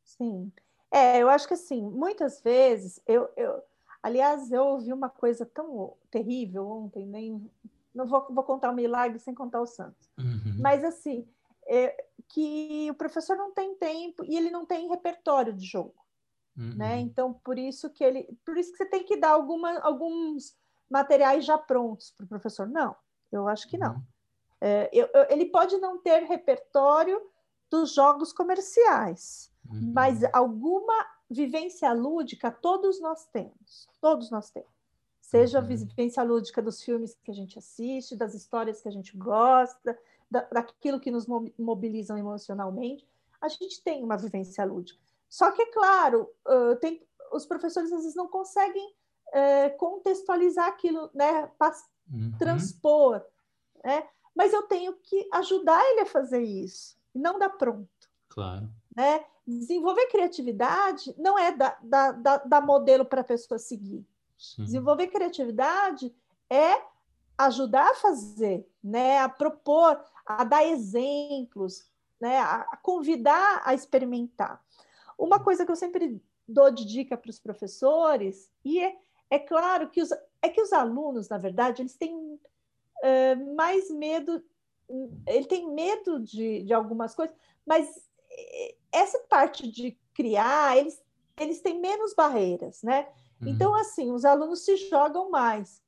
Sim. 0.03 0.51
É, 0.91 1.21
eu 1.21 1.29
acho 1.29 1.47
que 1.47 1.53
assim, 1.53 1.81
muitas 1.81 2.41
vezes, 2.41 3.01
eu, 3.05 3.29
eu 3.35 3.61
aliás, 4.01 4.51
eu 4.51 4.63
ouvi 4.65 4.93
uma 4.93 5.09
coisa 5.09 5.45
tão 5.45 5.93
terrível 6.09 6.67
ontem, 6.67 7.05
nem 7.05 7.49
não 7.93 8.05
vou, 8.05 8.27
vou 8.29 8.43
contar 8.43 8.71
o 8.71 8.75
milagre 8.75 9.19
sem 9.19 9.33
contar 9.33 9.61
o 9.61 9.65
santo. 9.65 10.07
Uhum. 10.17 10.57
Mas 10.59 10.83
assim, 10.83 11.27
é, 11.67 12.05
que 12.29 12.87
o 12.89 12.93
professor 12.93 13.35
não 13.35 13.51
tem 13.51 13.75
tempo 13.75 14.23
e 14.23 14.37
ele 14.37 14.49
não 14.49 14.65
tem 14.65 14.87
repertório 14.87 15.53
de 15.53 15.65
jogo. 15.65 15.95
Uhum. 16.57 16.75
Né? 16.75 16.99
Então, 16.99 17.33
por 17.33 17.57
isso 17.57 17.89
que 17.89 18.03
ele, 18.03 18.27
por 18.45 18.57
isso 18.57 18.71
que 18.71 18.77
você 18.77 18.85
tem 18.85 19.03
que 19.03 19.17
dar 19.17 19.31
alguma, 19.31 19.79
alguns 19.79 20.55
materiais 20.89 21.45
já 21.45 21.57
prontos 21.57 22.11
para 22.11 22.25
o 22.25 22.29
professor. 22.29 22.67
Não, 22.67 22.95
eu 23.31 23.47
acho 23.47 23.67
que 23.67 23.77
não. 23.77 23.95
Uhum. 23.95 24.03
É, 24.61 24.89
eu, 24.91 25.07
eu, 25.13 25.27
ele 25.29 25.45
pode 25.45 25.77
não 25.77 25.99
ter 25.99 26.23
repertório 26.23 27.21
dos 27.69 27.93
jogos 27.93 28.31
comerciais, 28.31 29.51
uhum. 29.69 29.91
mas 29.93 30.23
alguma 30.33 31.05
vivência 31.29 31.91
lúdica 31.93 32.51
todos 32.51 32.99
nós 33.01 33.25
temos. 33.25 33.87
Todos 34.01 34.31
nós 34.31 34.49
temos. 34.49 34.69
Seja 35.21 35.59
a 35.59 35.61
uhum. 35.61 35.67
vivência 35.67 36.23
lúdica 36.23 36.61
dos 36.61 36.81
filmes 36.81 37.17
que 37.23 37.31
a 37.31 37.33
gente 37.33 37.59
assiste, 37.59 38.15
das 38.15 38.33
histórias 38.33 38.81
que 38.81 38.87
a 38.87 38.91
gente 38.91 39.15
gosta, 39.17 39.97
da, 40.31 40.41
daquilo 40.51 40.99
que 40.99 41.11
nos 41.11 41.25
mobilizam 41.57 42.17
emocionalmente, 42.17 43.05
a 43.41 43.47
gente 43.47 43.81
tem 43.83 44.03
uma 44.03 44.17
vivência 44.17 44.63
lúdica. 44.63 44.99
Só 45.29 45.51
que, 45.51 45.61
é 45.61 45.71
claro, 45.71 46.29
uh, 46.47 46.75
tem, 46.77 47.05
os 47.31 47.45
professores 47.45 47.91
às 47.91 48.01
vezes 48.01 48.15
não 48.15 48.27
conseguem 48.27 48.87
uh, 49.29 49.77
contextualizar 49.77 50.67
aquilo, 50.67 51.09
né? 51.13 51.51
Uhum. 52.09 52.31
transpor, 52.39 53.21
né? 53.83 54.07
Mas 54.33 54.53
eu 54.53 54.63
tenho 54.63 54.93
que 54.93 55.27
ajudar 55.33 55.83
ele 55.91 56.01
a 56.01 56.05
fazer 56.05 56.41
isso, 56.41 56.97
não 57.13 57.37
dar 57.37 57.49
pronto. 57.49 57.89
Claro. 58.29 58.69
Né? 58.95 59.25
Desenvolver 59.47 60.07
criatividade 60.07 61.15
não 61.17 61.39
é 61.39 61.53
dar 61.53 61.79
da, 61.81 62.11
da, 62.11 62.37
da 62.37 62.61
modelo 62.61 63.05
para 63.05 63.21
a 63.21 63.23
pessoa 63.23 63.57
seguir. 63.57 64.05
Sim. 64.37 64.65
Desenvolver 64.65 65.07
criatividade 65.07 66.13
é 66.49 66.81
ajudar 67.37 67.91
a 67.91 67.95
fazer, 67.95 68.67
né? 68.83 69.19
a 69.19 69.29
propor, 69.29 70.03
a 70.25 70.43
dar 70.43 70.65
exemplos, 70.65 71.89
né? 72.19 72.39
a, 72.39 72.77
convidar 72.81 73.61
a 73.63 73.73
experimentar. 73.73 74.61
Uma 75.17 75.39
coisa 75.39 75.65
que 75.65 75.71
eu 75.71 75.75
sempre 75.75 76.21
dou 76.47 76.71
de 76.71 76.85
dica 76.85 77.17
para 77.17 77.29
os 77.29 77.39
professores, 77.39 78.51
e 78.65 78.83
é, 78.83 78.95
é 79.29 79.39
claro 79.39 79.89
que 79.89 80.01
os, 80.01 80.11
é 80.41 80.49
que 80.49 80.61
os 80.61 80.73
alunos, 80.73 81.29
na 81.29 81.37
verdade, 81.37 81.81
eles 81.81 81.95
têm 81.95 82.39
é, 83.03 83.35
mais 83.35 83.89
medo, 83.91 84.43
ele 85.25 85.45
tem 85.45 85.69
medo 85.69 86.19
de, 86.19 86.63
de 86.63 86.73
algumas 86.73 87.13
coisas, 87.13 87.35
mas 87.65 88.07
é, 88.29 88.75
essa 88.97 89.19
parte 89.29 89.69
de 89.69 89.97
criar, 90.13 90.77
eles, 90.77 91.01
eles 91.39 91.61
têm 91.61 91.79
menos 91.79 92.13
barreiras, 92.13 92.81
né? 92.83 93.07
Uhum. 93.41 93.49
Então, 93.49 93.75
assim, 93.75 94.11
os 94.11 94.25
alunos 94.25 94.65
se 94.65 94.75
jogam 94.77 95.29
mais. 95.29 95.81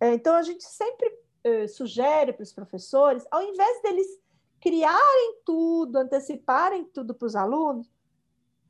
É, 0.00 0.14
então, 0.14 0.34
a 0.34 0.42
gente 0.42 0.64
sempre 0.64 1.22
sugere 1.68 2.32
para 2.32 2.42
os 2.42 2.54
professores, 2.54 3.26
ao 3.30 3.42
invés 3.42 3.82
deles 3.82 4.06
criarem 4.58 5.40
tudo, 5.44 5.98
anteciparem 5.98 6.84
tudo 6.86 7.14
para 7.14 7.26
os 7.26 7.36
alunos, 7.36 7.86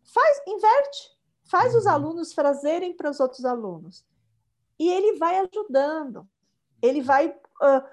Faz, 0.04 0.42
inverte, 0.46 1.18
faz 1.44 1.72
uhum. 1.72 1.78
os 1.78 1.86
alunos 1.86 2.30
trazerem 2.30 2.94
para 2.94 3.10
os 3.10 3.20
outros 3.20 3.44
alunos. 3.44 4.04
E 4.78 4.90
ele 4.90 5.16
vai 5.18 5.38
ajudando, 5.38 6.28
ele 6.82 7.00
vai 7.00 7.28
uh, 7.28 7.88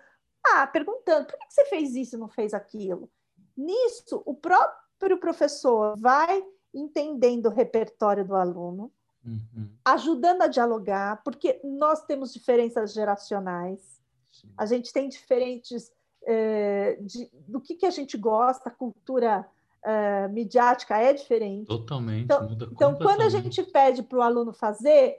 ah, 0.46 0.68
perguntando: 0.68 1.28
por 1.28 1.40
que 1.40 1.54
você 1.54 1.66
fez 1.66 1.96
isso 1.96 2.16
e 2.16 2.20
não 2.20 2.28
fez 2.28 2.54
aquilo? 2.54 3.10
Nisso, 3.56 4.22
o 4.26 4.34
próprio 4.34 4.82
professor 5.18 5.98
vai 5.98 6.44
entendendo 6.74 7.48
o 7.48 7.50
repertório 7.50 8.26
do 8.26 8.36
aluno, 8.36 8.92
uhum. 9.26 9.70
ajudando 9.84 10.42
a 10.44 10.48
dialogar, 10.48 11.22
porque 11.24 11.60
nós 11.64 12.06
temos 12.06 12.34
diferenças 12.34 12.94
geracionais, 12.94 14.02
Sim. 14.32 14.50
a 14.58 14.66
gente 14.66 14.94
tem 14.94 15.10
diferentes 15.10 15.92
eh, 16.26 16.98
de, 17.02 17.30
do 17.48 17.60
que, 17.60 17.76
que 17.76 17.86
a 17.86 17.90
gente 17.90 18.16
gosta, 18.16 18.70
cultura 18.70 19.46
uh, 19.84 20.32
midiática 20.32 20.98
é 20.98 21.14
diferente. 21.14 21.68
Totalmente. 21.68 22.26
Então, 22.26 22.50
então 22.72 22.96
quando 22.96 23.22
a 23.22 23.30
gente 23.30 23.64
pede 23.64 24.04
para 24.04 24.20
o 24.20 24.22
aluno 24.22 24.54
fazer, 24.54 25.18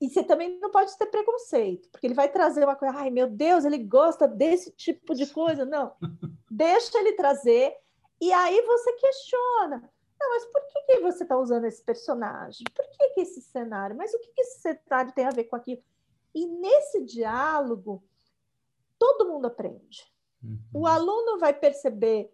e 0.00 0.08
você 0.08 0.24
também 0.24 0.58
não 0.60 0.70
pode 0.70 0.96
ter 0.96 1.06
preconceito, 1.06 1.88
porque 1.90 2.06
ele 2.06 2.14
vai 2.14 2.28
trazer 2.28 2.64
uma 2.64 2.76
coisa, 2.76 2.96
ai 2.96 3.10
meu 3.10 3.28
Deus, 3.28 3.64
ele 3.64 3.78
gosta 3.78 4.26
desse 4.26 4.70
tipo 4.70 5.14
de 5.14 5.26
coisa. 5.26 5.64
Não, 5.64 5.92
deixa 6.50 6.98
ele 6.98 7.12
trazer, 7.12 7.74
e 8.20 8.32
aí 8.32 8.60
você 8.62 8.92
questiona. 8.94 9.90
Não, 10.20 10.30
mas 10.30 10.46
por 10.46 10.62
que, 10.66 10.82
que 10.82 11.00
você 11.00 11.22
está 11.22 11.36
usando 11.36 11.64
esse 11.64 11.82
personagem? 11.82 12.64
Por 12.74 12.86
que, 12.88 13.08
que 13.10 13.20
esse 13.20 13.42
cenário? 13.42 13.96
Mas 13.96 14.14
o 14.14 14.18
que, 14.18 14.28
que 14.28 14.40
esse 14.40 14.60
cenário 14.60 15.12
tem 15.12 15.26
a 15.26 15.30
ver 15.30 15.44
com 15.44 15.56
aquilo? 15.56 15.82
E 16.34 16.46
nesse 16.46 17.04
diálogo, 17.04 18.02
todo 18.98 19.28
mundo 19.28 19.46
aprende. 19.46 20.10
Uhum. 20.42 20.58
O 20.72 20.86
aluno 20.86 21.38
vai 21.38 21.52
perceber 21.52 22.32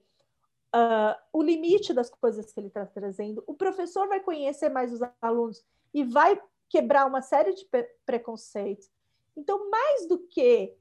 uh, 0.74 1.18
o 1.32 1.42
limite 1.42 1.92
das 1.92 2.10
coisas 2.10 2.52
que 2.52 2.60
ele 2.60 2.68
está 2.68 2.86
trazendo. 2.86 3.42
O 3.46 3.54
professor 3.54 4.08
vai 4.08 4.20
conhecer 4.20 4.68
mais 4.68 4.92
os 4.92 5.00
alunos 5.20 5.64
e 5.92 6.04
vai 6.04 6.40
quebrar 6.68 7.06
uma 7.06 7.22
série 7.22 7.52
de 7.52 7.68
preconceitos. 8.06 8.90
Então, 9.36 9.70
mais 9.70 10.06
do 10.06 10.18
que 10.18 10.76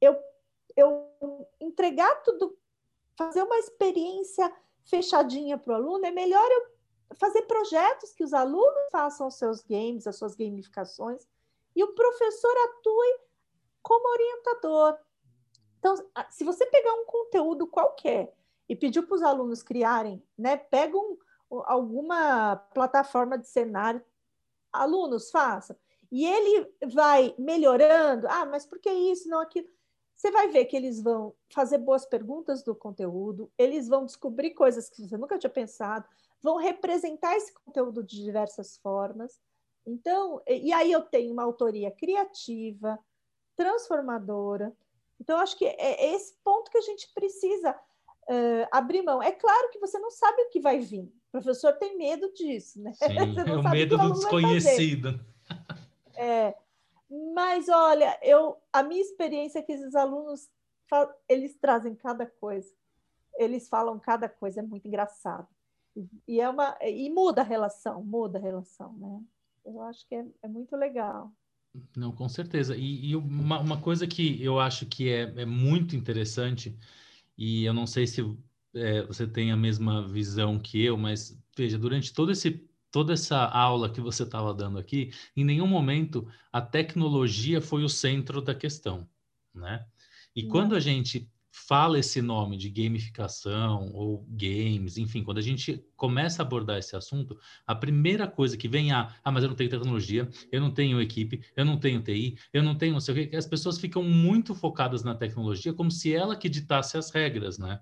eu, 0.00 0.16
eu 0.76 1.08
entregar 1.60 2.22
tudo, 2.22 2.58
fazer 3.20 3.42
uma 3.42 3.58
experiência 3.58 4.50
fechadinha 4.86 5.58
para 5.58 5.74
o 5.74 5.76
aluno, 5.76 6.06
é 6.06 6.10
melhor 6.10 6.50
eu 6.50 7.16
fazer 7.16 7.42
projetos 7.42 8.14
que 8.14 8.24
os 8.24 8.32
alunos 8.32 8.88
façam 8.90 9.26
os 9.26 9.34
seus 9.34 9.62
games, 9.62 10.06
as 10.06 10.16
suas 10.16 10.34
gamificações, 10.34 11.28
e 11.76 11.84
o 11.84 11.94
professor 11.94 12.54
atue 12.64 13.20
como 13.82 14.08
orientador. 14.08 14.98
Então, 15.78 15.94
se 16.30 16.44
você 16.44 16.64
pegar 16.64 16.94
um 16.94 17.04
conteúdo 17.04 17.66
qualquer 17.66 18.34
e 18.66 18.74
pediu 18.74 19.06
para 19.06 19.16
os 19.16 19.22
alunos 19.22 19.62
criarem, 19.62 20.22
né? 20.38 20.56
Pega 20.56 20.96
um, 20.96 21.18
alguma 21.64 22.56
plataforma 22.72 23.36
de 23.36 23.48
cenário, 23.48 24.02
alunos, 24.72 25.30
façam. 25.30 25.76
E 26.10 26.26
ele 26.26 26.72
vai 26.94 27.34
melhorando. 27.38 28.26
Ah, 28.28 28.46
mas 28.46 28.64
por 28.64 28.78
que 28.78 28.90
isso, 28.90 29.28
não 29.28 29.40
aquilo? 29.40 29.68
Você 30.20 30.30
vai 30.30 30.48
ver 30.48 30.66
que 30.66 30.76
eles 30.76 31.00
vão 31.00 31.32
fazer 31.48 31.78
boas 31.78 32.04
perguntas 32.04 32.62
do 32.62 32.74
conteúdo, 32.74 33.50
eles 33.56 33.88
vão 33.88 34.04
descobrir 34.04 34.50
coisas 34.50 34.90
que 34.90 35.08
você 35.08 35.16
nunca 35.16 35.38
tinha 35.38 35.48
pensado, 35.48 36.06
vão 36.42 36.58
representar 36.58 37.34
esse 37.36 37.54
conteúdo 37.54 38.02
de 38.02 38.22
diversas 38.22 38.76
formas. 38.76 39.40
Então, 39.86 40.42
e 40.46 40.74
aí 40.74 40.92
eu 40.92 41.00
tenho 41.00 41.32
uma 41.32 41.42
autoria 41.42 41.90
criativa, 41.90 42.98
transformadora. 43.56 44.76
Então, 45.18 45.38
acho 45.38 45.56
que 45.56 45.64
é 45.64 46.12
esse 46.14 46.34
ponto 46.44 46.70
que 46.70 46.76
a 46.76 46.82
gente 46.82 47.10
precisa 47.14 47.72
uh, 47.72 48.68
abrir 48.70 49.00
mão. 49.00 49.22
É 49.22 49.32
claro 49.32 49.70
que 49.70 49.78
você 49.78 49.98
não 49.98 50.10
sabe 50.10 50.42
o 50.42 50.50
que 50.50 50.60
vai 50.60 50.80
vir. 50.80 51.04
O 51.28 51.30
professor 51.32 51.72
tem 51.78 51.96
medo 51.96 52.30
disso, 52.34 52.78
né? 52.82 52.92
Sim, 52.92 53.06
é 53.48 53.56
o 53.56 53.70
medo 53.70 53.96
do 53.96 54.12
desconhecido. 54.12 55.18
É, 56.14 56.54
mas 57.50 57.68
olha, 57.68 58.16
eu 58.22 58.56
a 58.72 58.80
minha 58.80 59.00
experiência 59.00 59.58
é 59.58 59.62
que 59.62 59.72
esses 59.72 59.96
alunos 59.96 60.48
eles 61.28 61.56
trazem 61.56 61.96
cada 61.96 62.24
coisa, 62.24 62.72
eles 63.36 63.68
falam 63.68 63.98
cada 63.98 64.28
coisa, 64.28 64.60
é 64.60 64.62
muito 64.62 64.86
engraçado. 64.86 65.48
E, 66.28 66.40
é 66.40 66.48
uma 66.48 66.78
e 66.80 67.10
muda 67.10 67.40
a 67.40 67.44
relação, 67.44 68.04
muda 68.04 68.38
a 68.38 68.40
relação, 68.40 68.92
né? 68.96 69.20
Eu 69.64 69.82
acho 69.82 70.06
que 70.06 70.14
é, 70.14 70.24
é 70.42 70.48
muito 70.48 70.76
legal. 70.76 71.32
Não, 71.96 72.12
com 72.12 72.28
certeza. 72.28 72.76
E, 72.76 73.10
e 73.10 73.16
uma, 73.16 73.58
uma, 73.58 73.80
coisa 73.80 74.06
que 74.06 74.42
eu 74.42 74.60
acho 74.60 74.86
que 74.86 75.10
é, 75.10 75.22
é 75.42 75.44
muito 75.44 75.96
interessante 75.96 76.78
e 77.36 77.64
eu 77.64 77.74
não 77.74 77.86
sei 77.86 78.06
se 78.06 78.22
é, 78.74 79.02
você 79.02 79.26
tem 79.26 79.50
a 79.50 79.56
mesma 79.56 80.06
visão 80.06 80.56
que 80.58 80.84
eu, 80.84 80.96
mas 80.96 81.36
veja, 81.56 81.76
durante 81.76 82.14
todo 82.14 82.30
esse 82.30 82.69
toda 82.90 83.12
essa 83.12 83.44
aula 83.44 83.90
que 83.90 84.00
você 84.00 84.22
estava 84.24 84.52
dando 84.52 84.78
aqui, 84.78 85.12
em 85.36 85.44
nenhum 85.44 85.66
momento 85.66 86.26
a 86.52 86.60
tecnologia 86.60 87.60
foi 87.60 87.84
o 87.84 87.88
centro 87.88 88.40
da 88.40 88.54
questão, 88.54 89.08
né? 89.54 89.86
E 90.34 90.42
não. 90.42 90.50
quando 90.50 90.74
a 90.74 90.80
gente 90.80 91.28
fala 91.52 91.98
esse 91.98 92.22
nome 92.22 92.56
de 92.56 92.70
gamificação 92.70 93.90
ou 93.92 94.24
games, 94.28 94.96
enfim, 94.96 95.22
quando 95.24 95.38
a 95.38 95.42
gente 95.42 95.84
começa 95.96 96.42
a 96.42 96.46
abordar 96.46 96.78
esse 96.78 96.94
assunto, 96.94 97.38
a 97.66 97.74
primeira 97.74 98.26
coisa 98.26 98.56
que 98.56 98.68
vem 98.68 98.92
é, 98.92 98.94
ah, 98.94 99.32
mas 99.32 99.42
eu 99.42 99.48
não 99.48 99.56
tenho 99.56 99.70
tecnologia, 99.70 100.28
eu 100.52 100.60
não 100.60 100.70
tenho 100.70 101.00
equipe, 101.00 101.42
eu 101.56 101.64
não 101.64 101.76
tenho 101.76 102.02
TI, 102.02 102.36
eu 102.52 102.62
não 102.62 102.76
tenho 102.76 102.92
não 102.92 103.00
sei 103.00 103.24
o 103.24 103.28
que, 103.28 103.36
as 103.36 103.46
pessoas 103.46 103.78
ficam 103.78 104.02
muito 104.02 104.54
focadas 104.54 105.02
na 105.02 105.14
tecnologia 105.14 105.72
como 105.72 105.90
se 105.90 106.14
ela 106.14 106.36
que 106.36 106.48
ditasse 106.48 106.96
as 106.96 107.10
regras, 107.10 107.58
né? 107.58 107.80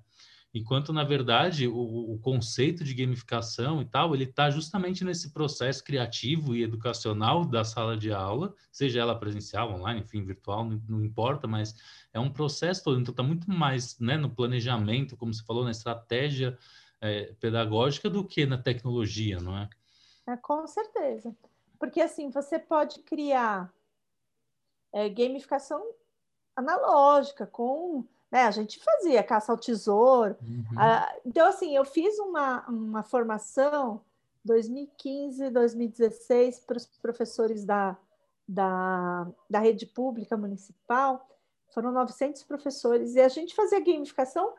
Enquanto, 0.53 0.95
na 0.95 1.05
verdade, 1.05 1.69
o, 1.69 2.15
o 2.15 2.19
conceito 2.21 2.83
de 2.83 2.95
gamificação 2.95 3.83
e 3.83 3.85
tal, 3.85 4.15
ele 4.15 4.25
está 4.25 4.49
justamente 4.49 5.05
nesse 5.05 5.31
processo 5.31 5.85
criativo 5.85 6.57
e 6.57 6.63
educacional 6.63 7.45
da 7.45 7.65
sala 7.65 7.97
de 7.97 8.11
aula, 8.11 8.55
seja 8.73 9.01
ela 9.01 9.19
presencial, 9.19 9.71
online, 9.71 10.01
enfim, 10.01 10.25
virtual, 10.25 10.65
não, 10.65 10.83
não 10.89 11.05
importa, 11.05 11.47
mas 11.47 11.75
é 12.15 12.19
um 12.19 12.33
processo 12.33 12.83
todo. 12.83 12.99
Então, 12.99 13.13
está 13.13 13.23
muito 13.23 13.51
mais 13.51 13.99
né, 13.99 14.17
no 14.17 14.31
planejamento, 14.31 15.17
como 15.19 15.35
você 15.35 15.45
falou, 15.45 15.65
na 15.65 15.71
estratégia 15.71 16.57
é, 17.01 17.35
pedagógica 17.35 18.09
do 18.09 18.25
que 18.25 18.47
na 18.47 18.57
tecnologia, 18.57 19.39
não 19.39 19.57
é? 19.57 19.69
é? 20.29 20.37
Com 20.39 20.67
certeza. 20.67 21.37
Porque, 21.79 22.01
assim, 22.01 22.31
você 22.31 22.59
pode 22.59 23.01
criar 23.01 23.71
é, 24.93 25.11
gamificação 25.11 25.95
analógica, 26.57 27.47
com 27.47 28.05
né? 28.31 28.45
A 28.45 28.51
gente 28.51 28.79
fazia 28.83 29.23
caça 29.23 29.53
ao 29.53 29.59
tesouro. 29.59 30.37
Uhum. 30.43 30.65
Ah, 30.77 31.15
então, 31.25 31.47
assim, 31.49 31.75
eu 31.75 31.85
fiz 31.85 32.19
uma, 32.19 32.67
uma 32.69 33.03
formação 33.03 34.03
2015, 34.45 35.51
2016 35.51 36.61
para 36.61 36.77
os 36.77 36.87
professores 36.87 37.65
da, 37.65 37.97
da, 38.47 39.27
da 39.49 39.59
rede 39.59 39.87
pública 39.87 40.37
municipal. 40.37 41.27
Foram 41.73 41.93
900 41.93 42.43
professores 42.45 43.15
e 43.15 43.21
a 43.21 43.29
gente 43.29 43.55
fazia 43.55 43.81
gamificação 43.81 44.53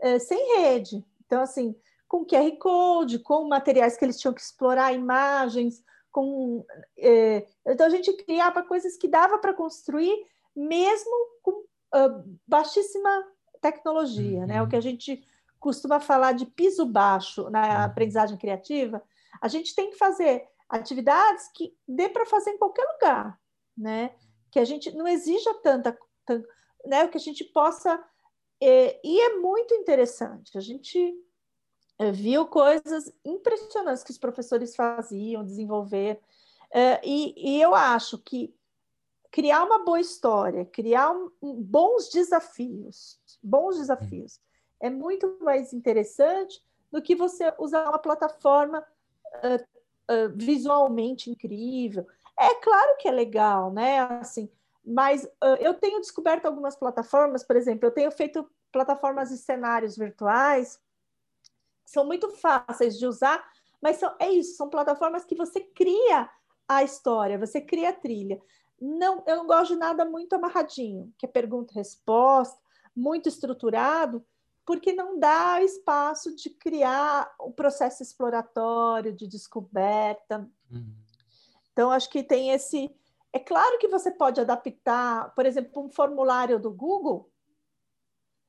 é, 0.00 0.18
sem 0.18 0.58
rede. 0.58 1.04
Então, 1.26 1.42
assim, 1.42 1.74
com 2.08 2.24
QR 2.24 2.56
Code, 2.58 3.18
com 3.20 3.48
materiais 3.48 3.96
que 3.96 4.04
eles 4.04 4.20
tinham 4.20 4.34
que 4.34 4.40
explorar, 4.40 4.92
imagens, 4.92 5.82
com... 6.10 6.64
É, 6.98 7.46
então, 7.66 7.86
a 7.86 7.90
gente 7.90 8.12
criava 8.12 8.62
coisas 8.62 8.96
que 8.96 9.08
dava 9.08 9.38
para 9.38 9.54
construir 9.54 10.26
mesmo 10.54 11.10
com 11.42 11.64
uh, 11.94 12.38
baixíssima 12.46 13.24
tecnologia, 13.60 14.40
uhum. 14.40 14.46
né? 14.46 14.62
O 14.62 14.68
que 14.68 14.76
a 14.76 14.78
uhum. 14.78 14.82
gente 14.82 15.24
costuma 15.60 16.00
falar 16.00 16.32
de 16.32 16.44
piso 16.44 16.84
baixo 16.84 17.48
na 17.48 17.62
uhum. 17.62 17.84
aprendizagem 17.84 18.36
criativa, 18.36 19.02
a 19.40 19.48
gente 19.48 19.74
tem 19.74 19.90
que 19.90 19.96
fazer 19.96 20.44
atividades 20.68 21.48
que 21.54 21.76
dê 21.86 22.08
para 22.08 22.26
fazer 22.26 22.50
em 22.50 22.58
qualquer 22.58 22.84
lugar, 22.94 23.38
né? 23.76 24.14
Que 24.50 24.58
a 24.58 24.64
gente 24.64 24.90
não 24.92 25.06
exija 25.06 25.54
tanta, 25.62 25.96
tanta 26.26 26.48
né? 26.84 27.04
O 27.04 27.08
que 27.08 27.16
a 27.16 27.20
gente 27.20 27.44
possa 27.44 28.02
é, 28.60 29.00
e 29.04 29.20
é 29.20 29.38
muito 29.38 29.74
interessante. 29.74 30.56
A 30.56 30.60
gente 30.60 31.14
é, 31.98 32.10
viu 32.10 32.46
coisas 32.46 33.12
impressionantes 33.24 34.02
que 34.02 34.10
os 34.10 34.18
professores 34.18 34.74
faziam, 34.74 35.44
desenvolver, 35.44 36.20
é, 36.72 37.00
e, 37.04 37.34
e 37.36 37.60
eu 37.60 37.74
acho 37.74 38.18
que 38.18 38.54
criar 39.32 39.64
uma 39.64 39.82
boa 39.82 39.98
história, 39.98 40.64
criar 40.66 41.10
um, 41.10 41.30
bons 41.54 42.10
desafios, 42.10 43.18
bons 43.42 43.78
desafios, 43.78 44.38
é 44.78 44.90
muito 44.90 45.38
mais 45.40 45.72
interessante 45.72 46.62
do 46.90 47.00
que 47.00 47.16
você 47.16 47.52
usar 47.58 47.88
uma 47.88 47.98
plataforma 47.98 48.84
uh, 49.36 50.14
uh, 50.14 50.32
visualmente 50.36 51.30
incrível. 51.30 52.06
É 52.38 52.54
claro 52.56 52.96
que 52.98 53.08
é 53.08 53.10
legal, 53.10 53.72
né? 53.72 54.00
Assim, 54.20 54.50
mas 54.84 55.24
uh, 55.24 55.56
eu 55.60 55.74
tenho 55.74 56.00
descoberto 56.00 56.44
algumas 56.44 56.76
plataformas, 56.76 57.42
por 57.42 57.56
exemplo, 57.56 57.86
eu 57.86 57.92
tenho 57.92 58.10
feito 58.10 58.46
plataformas 58.70 59.30
e 59.30 59.38
cenários 59.38 59.96
virtuais 59.96 60.78
são 61.92 62.06
muito 62.06 62.30
fáceis 62.30 62.98
de 62.98 63.06
usar, 63.06 63.44
mas 63.80 63.98
são, 63.98 64.14
é 64.18 64.30
isso, 64.30 64.56
são 64.56 64.70
plataformas 64.70 65.24
que 65.24 65.34
você 65.34 65.60
cria 65.60 66.28
a 66.66 66.82
história, 66.82 67.38
você 67.38 67.60
cria 67.60 67.90
a 67.90 67.92
trilha 67.92 68.40
não, 68.82 69.22
eu 69.28 69.36
não 69.36 69.46
gosto 69.46 69.74
de 69.74 69.78
nada 69.78 70.04
muito 70.04 70.32
amarradinho, 70.34 71.14
que 71.16 71.24
é 71.24 71.28
pergunta-resposta, 71.28 72.58
muito 72.94 73.28
estruturado, 73.28 74.26
porque 74.66 74.92
não 74.92 75.20
dá 75.20 75.62
espaço 75.62 76.34
de 76.34 76.50
criar 76.50 77.32
o 77.38 77.52
processo 77.52 78.02
exploratório, 78.02 79.12
de 79.12 79.28
descoberta. 79.28 80.50
Uhum. 80.68 80.94
Então, 81.72 81.92
acho 81.92 82.10
que 82.10 82.24
tem 82.24 82.50
esse. 82.50 82.92
É 83.32 83.38
claro 83.38 83.78
que 83.78 83.86
você 83.86 84.10
pode 84.10 84.40
adaptar, 84.40 85.32
por 85.34 85.46
exemplo, 85.46 85.84
um 85.84 85.88
formulário 85.88 86.58
do 86.58 86.70
Google. 86.70 87.30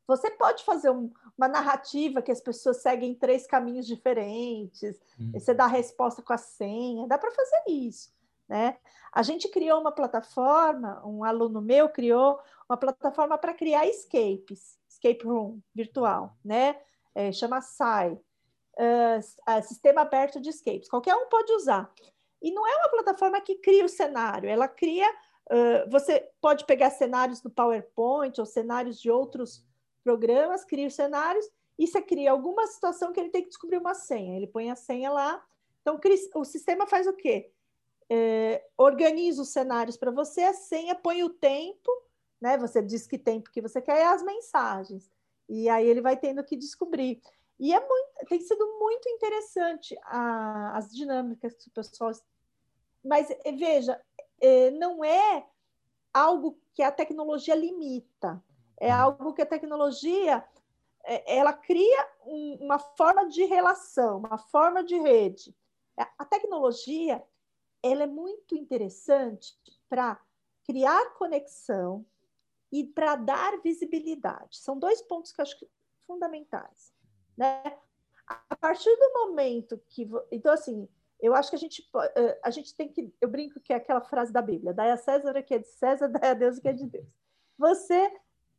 Você 0.08 0.32
pode 0.32 0.64
fazer 0.64 0.90
um, 0.90 1.12
uma 1.38 1.48
narrativa 1.48 2.24
que 2.24 2.32
as 2.32 2.42
pessoas 2.42 2.78
seguem 2.78 3.14
três 3.16 3.46
caminhos 3.46 3.86
diferentes, 3.86 5.00
uhum. 5.20 5.32
você 5.32 5.54
dá 5.54 5.66
a 5.66 5.68
resposta 5.68 6.22
com 6.24 6.34
a 6.34 6.38
senha, 6.38 7.08
dá 7.08 7.18
para 7.20 7.32
fazer 7.32 7.64
isso. 7.68 8.12
Né? 8.48 8.78
A 9.12 9.24
gente 9.24 9.48
criou 9.48 9.80
uma 9.80 9.92
plataforma, 9.92 11.02
um 11.06 11.24
aluno 11.24 11.62
meu 11.62 11.90
criou 11.90 12.40
uma 12.68 12.78
plataforma 12.78 13.38
para 13.38 13.54
criar 13.54 13.88
escapes, 13.88 14.78
escape 14.90 15.26
room 15.26 15.60
virtual, 15.74 16.36
né? 16.44 16.80
É, 17.16 17.32
chama 17.32 17.62
SAI, 17.62 18.14
uh, 18.14 19.64
Sistema 19.64 20.02
Aberto 20.02 20.42
de 20.42 20.50
Escapes. 20.50 20.90
Qualquer 20.90 21.16
um 21.16 21.28
pode 21.28 21.52
usar. 21.54 21.92
E 22.42 22.52
não 22.52 22.68
é 22.68 22.76
uma 22.78 22.90
plataforma 22.90 23.40
que 23.40 23.56
cria 23.56 23.86
o 23.86 23.90
cenário, 23.90 24.50
ela 24.50 24.68
cria. 24.68 25.10
Uh, 25.52 25.90
você 25.90 26.28
pode 26.42 26.66
pegar 26.66 26.90
cenários 26.90 27.42
do 27.42 27.50
PowerPoint 27.50 28.40
ou 28.40 28.46
cenários 28.46 29.00
de 29.00 29.12
outros 29.12 29.64
programas, 30.04 30.66
cria 30.66 30.88
os 30.88 30.96
cenários 30.96 31.46
e 31.78 31.88
você 31.88 32.02
cria 32.02 32.32
alguma 32.32 32.66
situação 32.68 33.12
que 33.12 33.20
ele 33.20 33.30
tem 33.30 33.44
que 33.44 33.50
descobrir 33.50 33.78
uma 33.78 33.94
senha. 33.94 34.36
Ele 34.36 34.48
põe 34.48 34.72
a 34.72 34.76
senha 34.76 35.12
lá. 35.12 35.44
Então, 35.82 36.00
o 36.36 36.46
sistema 36.46 36.88
faz 36.88 37.08
o 37.08 37.14
quê? 37.14 37.52
É, 38.16 38.64
organiza 38.78 39.42
os 39.42 39.50
cenários 39.50 39.98
para 39.98 40.12
você, 40.12 40.44
a 40.44 40.54
senha 40.54 40.94
põe 40.94 41.24
o 41.24 41.30
tempo, 41.32 41.92
né? 42.40 42.60
Você 42.60 42.80
diz 42.80 43.08
que 43.08 43.18
tempo 43.18 43.50
que 43.50 43.60
você 43.60 43.82
quer 43.82 44.02
e 44.02 44.04
as 44.04 44.22
mensagens. 44.22 45.12
E 45.50 45.68
aí 45.68 45.88
ele 45.88 46.00
vai 46.00 46.16
tendo 46.16 46.44
que 46.44 46.56
descobrir. 46.56 47.20
E 47.60 47.74
é 47.74 47.80
muito, 47.80 48.10
tem 48.30 48.40
sido 48.40 48.64
muito 48.80 49.10
interessante 49.10 49.98
a, 50.04 50.78
as 50.78 50.94
dinâmicas 50.94 51.56
que 51.56 51.70
o 51.70 51.72
pessoal. 51.72 52.12
Mas 53.04 53.32
é, 53.32 53.52
veja, 53.52 54.00
é, 54.40 54.70
não 54.70 55.04
é 55.04 55.48
algo 56.14 56.60
que 56.76 56.84
a 56.84 56.92
tecnologia 56.92 57.56
limita, 57.56 58.44
é 58.78 58.94
uhum. 58.94 59.02
algo 59.02 59.34
que 59.34 59.42
a 59.42 59.46
tecnologia 59.48 60.46
é, 61.04 61.38
ela 61.38 61.52
cria 61.52 62.08
um, 62.28 62.60
uma 62.62 62.78
forma 62.78 63.28
de 63.28 63.44
relação, 63.46 64.20
uma 64.20 64.38
forma 64.38 64.84
de 64.84 65.00
rede. 65.00 65.56
A 66.18 66.26
tecnologia 66.26 67.24
ela 67.84 68.04
é 68.04 68.08
muito 68.08 68.56
interessante 68.56 69.56
para 69.90 70.20
criar 70.66 71.14
conexão 71.16 72.06
e 72.72 72.86
para 72.86 73.16
dar 73.16 73.62
visibilidade. 73.62 74.58
São 74.58 74.80
dois 74.80 75.02
pontos 75.02 75.32
que 75.32 75.42
eu 75.42 75.44
acho 75.44 75.68
fundamentais. 76.08 76.94
Né? 77.38 77.62
A 78.26 78.56
partir 78.56 78.96
do 78.96 79.14
momento 79.14 79.80
que. 79.90 80.10
Então, 80.32 80.54
assim, 80.54 80.88
eu 81.20 81.36
acho 81.36 81.50
que 81.50 81.56
a 81.56 81.60
gente, 81.60 81.90
a 82.42 82.50
gente 82.50 82.74
tem 82.74 82.88
que. 82.88 83.14
Eu 83.20 83.28
brinco 83.28 83.60
que 83.60 83.74
é 83.74 83.76
aquela 83.76 84.02
frase 84.02 84.32
da 84.32 84.42
Bíblia: 84.42 84.74
dai 84.74 84.92
a 84.92 84.98
César 84.98 85.38
o 85.38 85.44
que 85.44 85.54
é 85.54 85.60
de 85.60 85.68
César, 85.68 86.08
dai 86.08 86.32
a 86.32 86.34
Deus 86.34 86.58
o 86.58 86.62
que 86.62 86.70
é 86.70 86.74
de 86.74 86.86
Deus. 86.86 87.08
Você. 87.58 88.12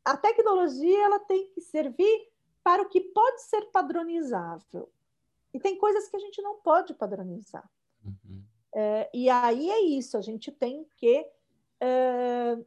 A 0.04 0.18
tecnologia 0.18 1.02
ela 1.02 1.18
tem 1.18 1.48
que 1.48 1.62
servir 1.62 2.30
para 2.62 2.82
o 2.82 2.88
que 2.90 3.00
pode 3.00 3.40
ser 3.40 3.62
padronizável. 3.72 4.92
E 5.54 5.58
tem 5.58 5.78
coisas 5.78 6.08
que 6.08 6.16
a 6.16 6.18
gente 6.20 6.42
não 6.42 6.56
pode 6.56 6.92
padronizar. 6.92 7.66
Uhum. 8.04 8.43
É, 8.74 9.08
e 9.14 9.30
aí 9.30 9.70
é 9.70 9.80
isso, 9.82 10.16
a 10.16 10.20
gente 10.20 10.50
tem 10.50 10.84
que 10.96 11.24
é, 11.80 12.58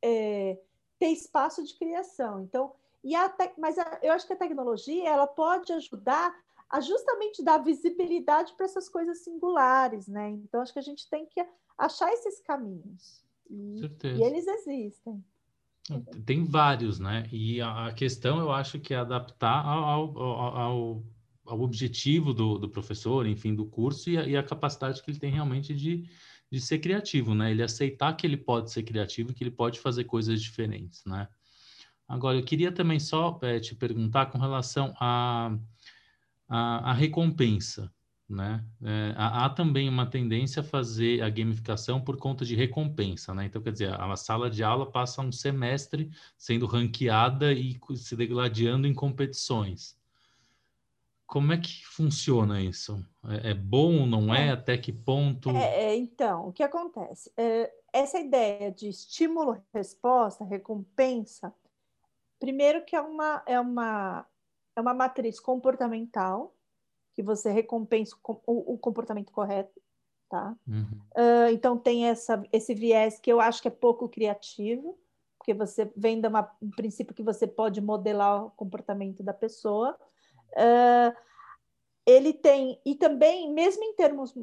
é, 0.00 0.58
ter 0.98 1.08
espaço 1.08 1.64
de 1.64 1.74
criação. 1.74 2.42
Então, 2.42 2.72
e 3.02 3.14
a 3.14 3.34
mas 3.58 3.78
a, 3.78 3.98
eu 4.02 4.12
acho 4.12 4.26
que 4.26 4.32
a 4.32 4.36
tecnologia 4.36 5.08
ela 5.08 5.26
pode 5.26 5.72
ajudar 5.72 6.34
a 6.70 6.80
justamente 6.80 7.42
dar 7.42 7.58
visibilidade 7.58 8.52
para 8.54 8.66
essas 8.66 8.88
coisas 8.88 9.24
singulares, 9.24 10.06
né? 10.06 10.30
Então, 10.30 10.60
acho 10.60 10.72
que 10.72 10.78
a 10.78 10.82
gente 10.82 11.08
tem 11.08 11.26
que 11.26 11.44
achar 11.76 12.12
esses 12.12 12.40
caminhos. 12.40 13.24
E, 13.50 13.90
e 14.04 14.22
eles 14.22 14.46
existem. 14.46 15.24
Tem 16.26 16.44
vários, 16.44 16.98
né? 16.98 17.26
E 17.32 17.62
a 17.62 17.92
questão, 17.96 18.38
eu 18.38 18.52
acho 18.52 18.78
que 18.78 18.92
é 18.92 18.98
adaptar 18.98 19.64
ao, 19.64 20.18
ao, 20.18 20.56
ao 20.56 21.02
ao 21.48 21.60
objetivo 21.60 22.34
do, 22.34 22.58
do 22.58 22.68
professor, 22.68 23.26
enfim, 23.26 23.54
do 23.54 23.66
curso 23.66 24.10
e 24.10 24.18
a, 24.18 24.26
e 24.26 24.36
a, 24.36 24.42
capacidade 24.42 25.02
que 25.02 25.10
ele 25.10 25.18
tem 25.18 25.32
realmente 25.32 25.74
de, 25.74 26.08
de 26.50 26.60
ser 26.60 26.78
criativo, 26.78 27.34
né? 27.34 27.50
Ele 27.50 27.62
aceitar 27.62 28.12
que 28.14 28.26
ele 28.26 28.36
pode 28.36 28.70
ser 28.70 28.82
criativo, 28.82 29.32
que 29.32 29.42
ele 29.42 29.50
pode 29.50 29.80
fazer 29.80 30.04
coisas 30.04 30.40
diferentes, 30.42 31.04
né? 31.04 31.28
Agora, 32.06 32.38
eu 32.38 32.44
queria 32.44 32.72
também 32.72 32.98
só 32.98 33.38
é, 33.42 33.60
te 33.60 33.74
perguntar 33.74 34.26
com 34.26 34.38
relação 34.38 34.94
à 34.98 35.52
a, 36.48 36.88
a, 36.88 36.90
a, 36.90 36.92
recompensa, 36.94 37.92
né? 38.28 38.64
É, 38.82 39.14
há, 39.16 39.48
também 39.50 39.88
uma 39.88 40.06
tendência 40.06 40.60
a 40.60 40.64
fazer 40.64 41.22
a 41.22 41.28
gamificação 41.28 42.00
por 42.00 42.16
conta 42.16 42.44
de 42.44 42.54
recompensa, 42.54 43.34
né? 43.34 43.46
Então, 43.46 43.60
quer 43.60 43.72
dizer, 43.72 43.92
a, 43.92 44.12
a 44.12 44.16
sala 44.16 44.48
de 44.48 44.62
aula 44.62 44.90
passa 44.90 45.20
um 45.20 45.32
semestre 45.32 46.10
sendo 46.36 46.66
ranqueada 46.66 47.52
e 47.52 47.78
se 47.96 48.16
degladiando 48.16 48.86
em 48.86 48.94
competições. 48.94 49.97
Como 51.28 51.52
é 51.52 51.58
que 51.58 51.84
funciona 51.84 52.60
isso? 52.60 53.04
É, 53.44 53.50
é 53.50 53.54
bom, 53.54 54.06
não 54.06 54.34
é? 54.34 54.50
Até 54.50 54.78
que 54.78 54.90
ponto? 54.90 55.50
É, 55.50 55.90
é, 55.90 55.96
então, 55.96 56.48
o 56.48 56.52
que 56.52 56.62
acontece? 56.62 57.30
É, 57.36 57.70
essa 57.92 58.18
ideia 58.18 58.72
de 58.72 58.88
estímulo-resposta, 58.88 60.42
recompensa, 60.42 61.54
primeiro 62.40 62.82
que 62.84 62.96
é 62.96 63.00
uma, 63.00 63.42
é 63.46 63.60
uma 63.60 64.26
é 64.74 64.80
uma 64.80 64.94
matriz 64.94 65.40
comportamental, 65.40 66.54
que 67.12 67.22
você 67.22 67.50
recompensa 67.50 68.16
o, 68.24 68.74
o 68.74 68.78
comportamento 68.78 69.32
correto, 69.32 69.80
tá? 70.30 70.56
Uhum. 70.66 71.00
Uh, 71.16 71.50
então 71.52 71.76
tem 71.76 72.06
essa, 72.06 72.42
esse 72.52 72.72
viés 72.74 73.18
que 73.18 73.30
eu 73.30 73.40
acho 73.40 73.60
que 73.60 73.66
é 73.66 73.72
pouco 73.72 74.08
criativo, 74.08 74.96
porque 75.36 75.52
você 75.52 75.92
vem 75.96 76.20
de 76.20 76.28
uma, 76.28 76.48
um 76.62 76.70
princípio 76.70 77.14
que 77.14 77.24
você 77.24 77.46
pode 77.46 77.80
modelar 77.80 78.46
o 78.46 78.50
comportamento 78.52 79.22
da 79.22 79.32
pessoa. 79.32 79.98
Uh, 80.52 81.16
ele 82.06 82.32
tem, 82.32 82.80
e 82.86 82.94
também, 82.94 83.52
mesmo 83.52 83.84
em 83.84 83.94
termos 83.94 84.34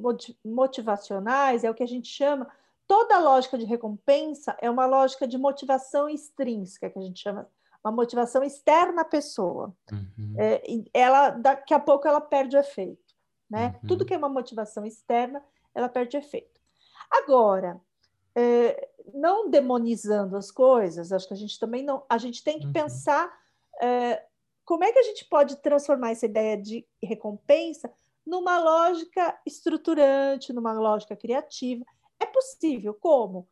motivacionais, 0.44 1.64
é 1.64 1.70
o 1.70 1.74
que 1.74 1.82
a 1.82 1.88
gente 1.88 2.08
chama, 2.08 2.48
toda 2.88 3.18
lógica 3.18 3.58
de 3.58 3.66
recompensa 3.66 4.56
é 4.62 4.70
uma 4.70 4.86
lógica 4.86 5.28
de 5.28 5.38
motivação 5.38 6.08
extrínseca, 6.08 6.90
que 6.92 7.00
a 7.00 7.02
gente 7.02 7.20
chama, 7.20 7.50
uma 7.84 7.92
motivação 7.92 8.44
externa 8.44 9.02
à 9.02 9.06
pessoa. 9.06 9.74
Uhum. 9.92 10.36
É, 10.38 10.62
ela, 10.94 11.32
daqui 11.32 11.74
a 11.74 11.80
pouco, 11.80 12.08
ela 12.08 12.22
perde 12.22 12.56
o 12.56 12.60
efeito. 12.60 13.16
Né? 13.50 13.80
Uhum. 13.82 13.88
Tudo 13.88 14.06
que 14.06 14.14
é 14.14 14.18
uma 14.18 14.30
motivação 14.30 14.86
externa, 14.86 15.44
ela 15.74 15.90
perde 15.90 16.18
efeito. 16.18 16.60
Agora, 17.12 17.80
é, 18.36 18.90
não 19.14 19.50
demonizando 19.50 20.36
as 20.36 20.52
coisas, 20.52 21.12
acho 21.12 21.28
que 21.28 21.34
a 21.34 21.38
gente 21.38 21.60
também 21.60 21.84
não, 21.84 22.04
a 22.10 22.18
gente 22.18 22.44
tem 22.44 22.60
que 22.60 22.68
uhum. 22.68 22.74
pensar 22.74 23.32
é, 23.82 24.24
como 24.66 24.84
é 24.84 24.92
que 24.92 25.00
a 25.00 25.04
gente 25.04 25.26
pode 25.26 25.58
transformar 25.58 26.12
essa 26.12 26.26
ideia 26.26 26.58
de 26.58 26.86
recompensa 27.02 27.92
numa 28.26 28.60
lógica 28.60 29.40
estruturante, 29.46 30.52
numa 30.52 30.74
lógica 30.74 31.16
criativa? 31.16 31.86
É 32.20 32.26
possível. 32.26 32.94
Como? 32.94 33.48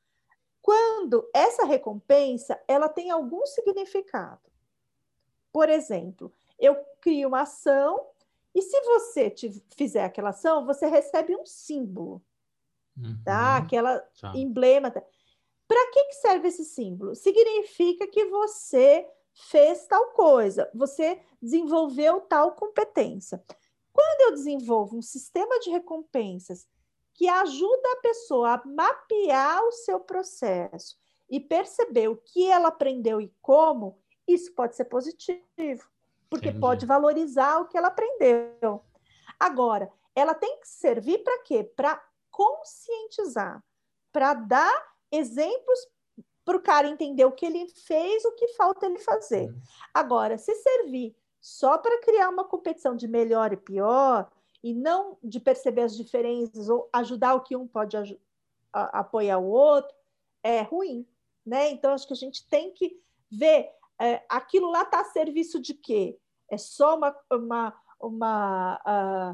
Quando 0.61 1.29
essa 1.33 1.65
recompensa 1.65 2.59
ela 2.67 2.89
tem 2.89 3.11
algum 3.11 3.45
significado. 3.45 4.41
Por 5.51 5.69
exemplo, 5.69 6.33
eu 6.57 6.75
crio 6.99 7.27
uma 7.27 7.41
ação 7.41 8.07
e 8.55 8.61
se 8.61 8.79
você 8.81 9.29
te, 9.29 9.63
fizer 9.75 10.03
aquela 10.03 10.29
ação, 10.29 10.65
você 10.65 10.87
recebe 10.87 11.35
um 11.35 11.45
símbolo, 11.45 12.23
uhum. 12.97 13.21
tá? 13.23 13.57
Aquela 13.57 13.99
tá. 14.19 14.31
emblema. 14.35 14.89
Para 14.91 15.91
que, 15.91 16.05
que 16.05 16.15
serve 16.15 16.47
esse 16.47 16.65
símbolo? 16.65 17.15
Significa 17.15 18.07
que 18.07 18.25
você 18.25 19.07
fez 19.33 19.85
tal 19.87 20.11
coisa, 20.11 20.69
você 20.73 21.21
desenvolveu 21.41 22.21
tal 22.21 22.53
competência. 22.53 23.43
Quando 23.91 24.21
eu 24.21 24.31
desenvolvo 24.31 24.97
um 24.97 25.01
sistema 25.01 25.59
de 25.59 25.69
recompensas 25.69 26.67
que 27.13 27.27
ajuda 27.27 27.91
a 27.93 28.01
pessoa 28.01 28.53
a 28.53 28.67
mapear 28.67 29.63
o 29.63 29.71
seu 29.71 29.99
processo 29.99 30.97
e 31.29 31.39
perceber 31.39 32.07
o 32.07 32.17
que 32.17 32.49
ela 32.49 32.69
aprendeu 32.69 33.21
e 33.21 33.33
como, 33.41 33.99
isso 34.27 34.53
pode 34.53 34.75
ser 34.75 34.85
positivo, 34.85 35.87
porque 36.29 36.49
Entendi. 36.49 36.59
pode 36.59 36.85
valorizar 36.85 37.59
o 37.59 37.67
que 37.67 37.77
ela 37.77 37.89
aprendeu. 37.89 38.83
Agora, 39.39 39.91
ela 40.15 40.33
tem 40.33 40.59
que 40.59 40.67
servir 40.67 41.23
para 41.23 41.43
quê? 41.43 41.63
Para 41.63 42.01
conscientizar, 42.31 43.63
para 44.11 44.33
dar 44.33 44.93
exemplos 45.11 45.79
para 46.45 46.57
o 46.57 46.61
cara 46.61 46.87
entender 46.87 47.25
o 47.25 47.31
que 47.31 47.45
ele 47.45 47.67
fez, 47.67 48.25
o 48.25 48.33
que 48.33 48.49
falta 48.49 48.85
ele 48.85 48.99
fazer. 48.99 49.53
Agora, 49.93 50.37
se 50.37 50.53
servir 50.55 51.15
só 51.39 51.77
para 51.77 52.01
criar 52.01 52.29
uma 52.29 52.43
competição 52.43 52.95
de 52.95 53.07
melhor 53.07 53.53
e 53.53 53.57
pior, 53.57 54.29
e 54.63 54.73
não 54.73 55.17
de 55.21 55.39
perceber 55.39 55.81
as 55.81 55.95
diferenças 55.95 56.69
ou 56.69 56.89
ajudar 56.93 57.33
o 57.33 57.41
que 57.41 57.55
um 57.55 57.67
pode 57.67 57.97
apoiar 58.71 59.37
o 59.37 59.49
outro, 59.49 59.93
é 60.41 60.61
ruim. 60.61 61.05
Né? 61.45 61.69
Então, 61.71 61.93
acho 61.93 62.07
que 62.07 62.13
a 62.13 62.17
gente 62.17 62.47
tem 62.47 62.71
que 62.71 62.97
ver 63.29 63.69
é, 63.99 64.23
aquilo 64.29 64.71
lá 64.71 64.83
está 64.83 65.01
a 65.01 65.05
serviço 65.05 65.59
de 65.59 65.73
quê? 65.73 66.17
É 66.49 66.57
só 66.57 66.97
uma, 66.97 67.15
uma, 67.31 67.81
uma 67.99 68.81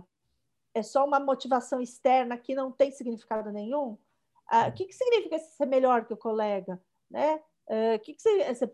uh, 0.01 0.07
é 0.73 0.83
só 0.83 1.05
uma 1.05 1.19
motivação 1.19 1.81
externa 1.81 2.37
que 2.37 2.55
não 2.55 2.71
tem 2.71 2.91
significado 2.91 3.51
nenhum? 3.51 3.97
Uh, 4.51 4.69
o 4.69 4.73
que, 4.73 4.85
que 4.85 4.93
significa 4.93 5.39
ser 5.39 5.65
melhor 5.65 6.05
que 6.05 6.13
o 6.13 6.17
colega? 6.17 6.81
Né? 7.09 7.41
Uh, 7.67 7.95
o 7.95 7.99
que, 7.99 8.13
que 8.13 8.21
você, 8.21 8.53
você, 8.53 8.73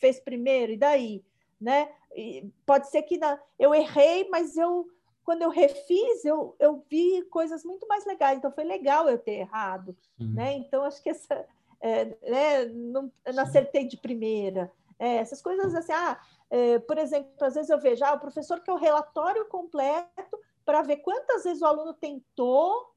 fez 0.00 0.20
primeiro 0.20 0.72
e 0.72 0.76
daí, 0.76 1.24
né? 1.60 1.88
E 2.14 2.50
pode 2.66 2.88
ser 2.90 3.02
que 3.02 3.16
na, 3.16 3.38
eu 3.58 3.74
errei, 3.74 4.28
mas 4.28 4.56
eu 4.56 4.86
quando 5.24 5.40
eu 5.40 5.48
refiz 5.48 6.24
eu, 6.24 6.54
eu 6.58 6.84
vi 6.90 7.22
coisas 7.30 7.64
muito 7.64 7.86
mais 7.88 8.04
legais. 8.04 8.38
Então 8.38 8.52
foi 8.52 8.64
legal 8.64 9.08
eu 9.08 9.18
ter 9.18 9.38
errado, 9.38 9.96
né? 10.18 10.54
Então 10.54 10.84
acho 10.84 11.02
que 11.02 11.08
essa 11.10 11.46
é, 11.80 12.04
né, 12.04 12.64
não, 12.66 13.12
não 13.32 13.42
acertei 13.42 13.86
de 13.86 13.96
primeira. 13.96 14.72
É, 14.98 15.16
essas 15.16 15.42
coisas 15.42 15.74
assim, 15.74 15.92
ah, 15.92 16.18
é, 16.50 16.78
por 16.78 16.96
exemplo, 16.96 17.30
às 17.40 17.54
vezes 17.54 17.68
eu 17.68 17.78
vejo, 17.78 18.04
ah, 18.04 18.14
o 18.14 18.20
professor 18.20 18.60
quer 18.60 18.72
o 18.72 18.78
relatório 18.78 19.44
completo 19.46 20.38
para 20.64 20.80
ver 20.82 20.98
quantas 20.98 21.44
vezes 21.44 21.60
o 21.60 21.66
aluno 21.66 21.92
tentou 21.92 22.93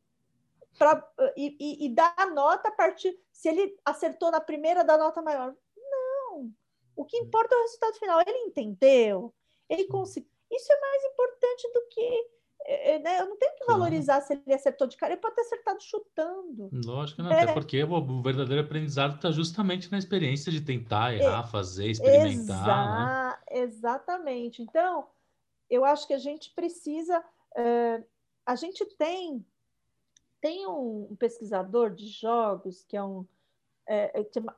pra, 0.78 1.06
e, 1.36 1.56
e, 1.60 1.86
e 1.86 1.90
dar 1.96 2.14
a 2.18 2.28
nota 2.28 2.70
a 2.70 2.72
partir. 2.72 3.18
Se 3.32 3.50
ele 3.50 3.76
acertou 3.84 4.32
na 4.32 4.40
primeira, 4.40 4.84
dá 4.84 4.98
nota 4.98 5.22
maior. 5.22 5.54
Não. 5.76 6.52
O 6.96 7.06
que 7.06 7.18
importa 7.18 7.54
é 7.54 7.58
o 7.58 7.62
resultado 7.62 8.00
final. 8.00 8.22
Ele 8.22 8.38
entendeu, 8.40 9.34
ele 9.70 9.86
conseguiu. 9.86 10.30
Isso 10.52 10.72
é 10.72 10.80
mais 10.80 11.04
importante 11.06 11.74
do 11.74 11.88
que. 11.90 12.38
É, 12.70 12.96
é, 12.96 13.00
né? 13.00 13.20
Eu 13.22 13.30
não 13.30 13.38
tenho 13.38 13.56
que 13.56 13.66
valorizar 13.66 14.22
se 14.22 14.34
ele 14.34 14.54
acertou 14.54 14.88
de 14.88 14.98
cara, 14.98 15.14
ele 15.14 15.22
pode 15.22 15.36
ter 15.36 15.42
acertado 15.42 15.82
chutando. 15.82 16.70
Lógico, 16.86 17.22
não, 17.22 17.32
é. 17.32 17.44
até 17.44 17.54
porque 17.54 17.82
o 17.84 18.22
verdadeiro 18.22 18.62
aprendizado 18.62 19.16
está 19.16 19.32
justamente 19.32 19.92
na 19.92 19.98
experiência 19.98 20.52
de 20.52 20.62
tentar, 20.62 21.14
errar, 21.14 21.46
é, 21.46 21.52
fazer, 21.52 21.90
experimentar. 21.90 23.40
Exa 23.50 23.62
né? 23.62 23.64
Exatamente. 23.64 24.62
Então, 24.62 25.08
eu 25.70 25.86
acho 25.86 26.08
que 26.08 26.14
a 26.14 26.20
gente 26.20 26.52
precisa. 26.54 27.24
Uh, 27.52 28.04
a 28.46 28.56
gente 28.56 28.86
tem 28.98 29.46
tem 30.42 30.68
um, 30.68 31.16
pesquisador 31.18 31.92
de 31.92 32.08
jogos 32.08 32.84
que 32.84 32.96
é 32.96 33.04
um 33.04 33.26
é, 33.88 34.20
é, 34.20 34.30
chama 34.34 34.56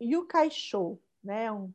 Yu 0.00 0.26
Kai 0.26 0.50
Shou, 0.50 1.00
né? 1.22 1.50
Um 1.50 1.72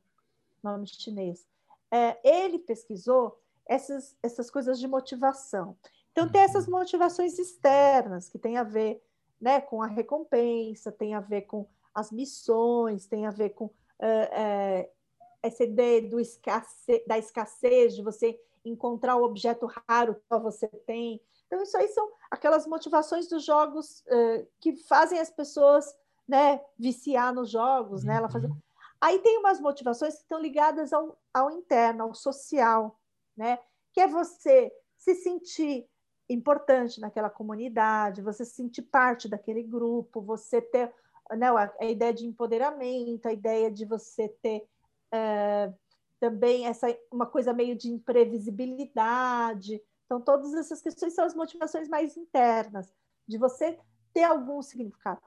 nome 0.64 0.88
chinês. 0.88 1.46
É, 1.92 2.18
ele 2.24 2.60
pesquisou 2.60 3.40
essas, 3.66 4.18
essas 4.24 4.50
coisas 4.50 4.80
de 4.80 4.88
motivação. 4.88 5.78
Então, 6.12 6.30
tem 6.30 6.42
essas 6.42 6.66
uhum. 6.68 6.80
motivações 6.80 7.38
externas 7.40 8.30
que 8.30 8.38
tem 8.38 8.58
a 8.58 8.64
ver 8.64 9.04
né, 9.42 9.60
com 9.60 9.82
a 9.82 9.88
recompensa, 9.88 10.92
tem 10.92 11.14
a 11.14 11.20
ver 11.20 11.42
com 11.42 11.68
as 11.94 12.12
missões, 12.12 13.06
tem 13.06 13.26
a 13.26 13.32
ver 13.32 13.50
com 13.50 13.70
é, 14.00 14.30
é, 14.32 14.92
essa 15.42 15.64
ideia 15.64 16.02
do 16.02 16.18
da 17.08 17.18
escassez, 17.18 17.96
de 17.96 18.02
você 18.02 18.40
encontrar 18.64 19.18
o 19.18 19.24
objeto 19.24 19.70
raro 19.88 20.16
que 20.16 20.26
só 20.28 20.40
você 20.40 20.68
tem. 20.68 21.20
Então, 21.54 21.62
isso 21.62 21.78
aí 21.78 21.88
são 21.90 22.12
aquelas 22.32 22.66
motivações 22.66 23.28
dos 23.28 23.46
jogos 23.46 24.04
uh, 24.08 24.48
que 24.60 24.76
fazem 24.76 25.20
as 25.20 25.30
pessoas 25.30 25.86
né, 26.28 26.60
viciar 26.80 27.32
nos 27.32 27.52
jogos. 27.52 28.04
Né? 28.04 28.16
Ela 28.16 28.30
faz... 28.30 28.44
Uhum. 28.44 28.58
Aí 29.00 29.20
tem 29.20 29.38
umas 29.38 29.62
motivações 29.62 30.16
que 30.16 30.22
estão 30.22 30.40
ligadas 30.40 30.92
ao, 30.92 31.16
ao 31.32 31.52
interno, 31.52 32.06
ao 32.06 32.16
social, 32.16 33.00
né? 33.38 33.60
que 33.94 34.02
é 34.02 34.08
você 34.08 34.72
se 34.98 35.14
sentir 35.14 35.88
importante 36.28 37.00
naquela 37.00 37.30
comunidade, 37.30 38.24
você 38.24 38.44
se 38.44 38.56
sentir 38.56 38.82
parte 38.84 39.28
daquele 39.28 39.62
grupo, 39.62 40.22
você 40.22 40.60
ter 40.60 40.92
né, 41.38 41.50
a, 41.50 41.72
a 41.80 41.86
ideia 41.86 42.14
de 42.14 42.26
empoderamento, 42.26 43.28
a 43.28 43.34
ideia 43.34 43.70
de 43.70 43.86
você 43.86 44.30
ter 44.42 44.66
uh, 45.14 45.78
também 46.20 46.66
essa 46.66 46.88
uma 47.12 47.26
coisa 47.28 47.54
meio 47.54 47.76
de 47.76 47.92
imprevisibilidade, 47.92 49.80
então, 50.06 50.22
todas 50.22 50.54
essas 50.54 50.82
questões 50.82 51.14
são 51.14 51.26
as 51.26 51.34
motivações 51.34 51.88
mais 51.88 52.18
internas, 52.18 52.94
de 53.28 53.38
você 53.38 53.80
ter 54.14 54.24
algum 54.24 54.62
significado. 54.62 55.22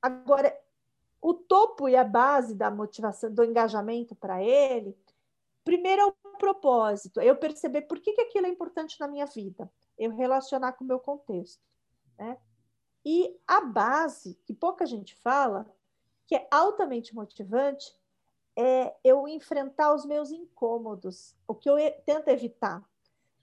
Agora, 0.00 0.56
o 1.20 1.34
topo 1.34 1.88
e 1.88 1.94
a 1.94 2.02
base 2.02 2.54
da 2.54 2.70
motivação, 2.70 3.32
do 3.32 3.44
engajamento 3.44 4.14
para 4.16 4.42
ele, 4.42 4.98
primeiro 5.64 6.02
é 6.02 6.06
o 6.06 6.38
propósito, 6.38 7.20
é 7.20 7.26
eu 7.26 7.36
perceber 7.36 7.82
por 7.82 8.00
que, 8.00 8.12
que 8.12 8.22
aquilo 8.22 8.46
é 8.46 8.50
importante 8.50 8.98
na 8.98 9.06
minha 9.06 9.26
vida, 9.26 9.70
eu 9.96 10.14
relacionar 10.16 10.72
com 10.72 10.84
o 10.84 10.86
meu 10.86 10.98
contexto. 10.98 11.62
Né? 12.18 12.36
E 13.04 13.38
a 13.46 13.60
base, 13.60 14.34
que 14.44 14.52
pouca 14.52 14.84
gente 14.86 15.14
fala, 15.16 15.70
que 16.26 16.34
é 16.34 16.48
altamente 16.50 17.14
motivante, 17.14 17.94
é 18.56 18.94
eu 19.04 19.28
enfrentar 19.28 19.94
os 19.94 20.04
meus 20.04 20.30
incômodos, 20.30 21.36
o 21.46 21.54
que 21.54 21.70
eu 21.70 21.76
tento 22.04 22.28
evitar 22.28 22.84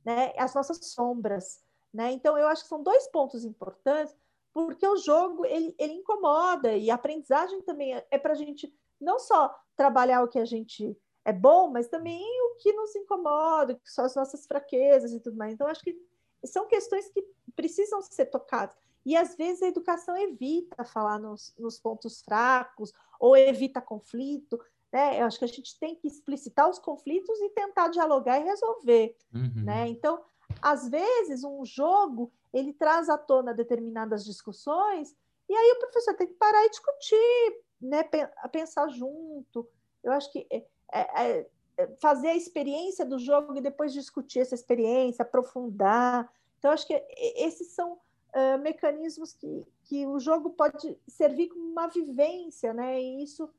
né, 0.09 0.33
as 0.37 0.55
nossas 0.55 0.79
sombras. 0.81 1.61
Né? 1.93 2.11
Então, 2.11 2.35
eu 2.35 2.47
acho 2.47 2.63
que 2.63 2.69
são 2.69 2.81
dois 2.81 3.07
pontos 3.07 3.45
importantes, 3.45 4.15
porque 4.51 4.87
o 4.87 4.97
jogo 4.97 5.45
ele, 5.45 5.75
ele 5.77 5.93
incomoda 5.93 6.75
e 6.75 6.89
a 6.89 6.95
aprendizagem 6.95 7.61
também 7.61 7.93
é, 7.93 8.07
é 8.09 8.17
para 8.17 8.33
a 8.33 8.35
gente 8.35 8.73
não 8.99 9.19
só 9.19 9.55
trabalhar 9.75 10.23
o 10.23 10.27
que 10.27 10.39
a 10.39 10.45
gente 10.45 10.97
é 11.23 11.31
bom, 11.31 11.69
mas 11.69 11.87
também 11.87 12.23
o 12.47 12.55
que 12.55 12.73
nos 12.73 12.95
incomoda, 12.95 13.75
que 13.75 13.91
são 13.91 14.03
as 14.03 14.15
nossas 14.15 14.47
fraquezas 14.47 15.13
e 15.13 15.19
tudo 15.19 15.37
mais. 15.37 15.53
Então, 15.53 15.67
acho 15.67 15.83
que 15.83 15.95
são 16.43 16.65
questões 16.65 17.07
que 17.09 17.23
precisam 17.55 18.01
ser 18.01 18.25
tocadas. 18.25 18.75
E 19.05 19.15
às 19.15 19.35
vezes 19.35 19.61
a 19.61 19.67
educação 19.67 20.17
evita 20.17 20.83
falar 20.83 21.19
nos, 21.19 21.53
nos 21.57 21.79
pontos 21.79 22.21
fracos 22.21 22.91
ou 23.19 23.37
evita 23.37 23.79
conflito. 23.79 24.59
Né? 24.91 25.21
Eu 25.21 25.25
acho 25.25 25.37
que 25.37 25.45
a 25.45 25.47
gente 25.47 25.77
tem 25.79 25.95
que 25.95 26.07
explicitar 26.07 26.69
os 26.69 26.79
conflitos 26.79 27.39
e 27.39 27.49
tentar 27.49 27.89
dialogar 27.89 28.39
e 28.39 28.43
resolver, 28.43 29.15
uhum. 29.33 29.63
né? 29.63 29.87
Então, 29.87 30.21
às 30.61 30.89
vezes, 30.89 31.43
um 31.43 31.63
jogo 31.63 32.31
ele 32.53 32.73
traz 32.73 33.09
à 33.09 33.17
tona 33.17 33.53
determinadas 33.53 34.25
discussões 34.25 35.15
e 35.47 35.55
aí 35.55 35.71
o 35.71 35.79
professor 35.79 36.15
tem 36.15 36.27
que 36.27 36.33
parar 36.33 36.65
e 36.65 36.69
discutir, 36.69 37.63
né? 37.81 38.03
Pensar 38.51 38.87
junto. 38.89 39.67
Eu 40.03 40.11
acho 40.11 40.31
que 40.31 40.47
é, 40.51 40.63
é, 40.93 41.47
é 41.77 41.87
fazer 41.99 42.29
a 42.29 42.35
experiência 42.35 43.05
do 43.05 43.17
jogo 43.17 43.57
e 43.57 43.61
depois 43.61 43.93
discutir 43.93 44.39
essa 44.39 44.55
experiência, 44.55 45.23
aprofundar. 45.23 46.31
Então, 46.57 46.71
acho 46.71 46.85
que 46.85 46.93
esses 47.17 47.73
são 47.73 47.93
uh, 47.93 48.57
mecanismos 48.61 49.33
que, 49.33 49.65
que 49.83 50.05
o 50.05 50.19
jogo 50.19 50.51
pode 50.51 50.97
servir 51.07 51.47
como 51.49 51.63
uma 51.63 51.87
vivência, 51.87 52.73
né? 52.73 53.01
E 53.01 53.23
isso 53.23 53.49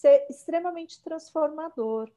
ser 0.00 0.26
extremamente 0.30 1.02
transformador. 1.02 2.10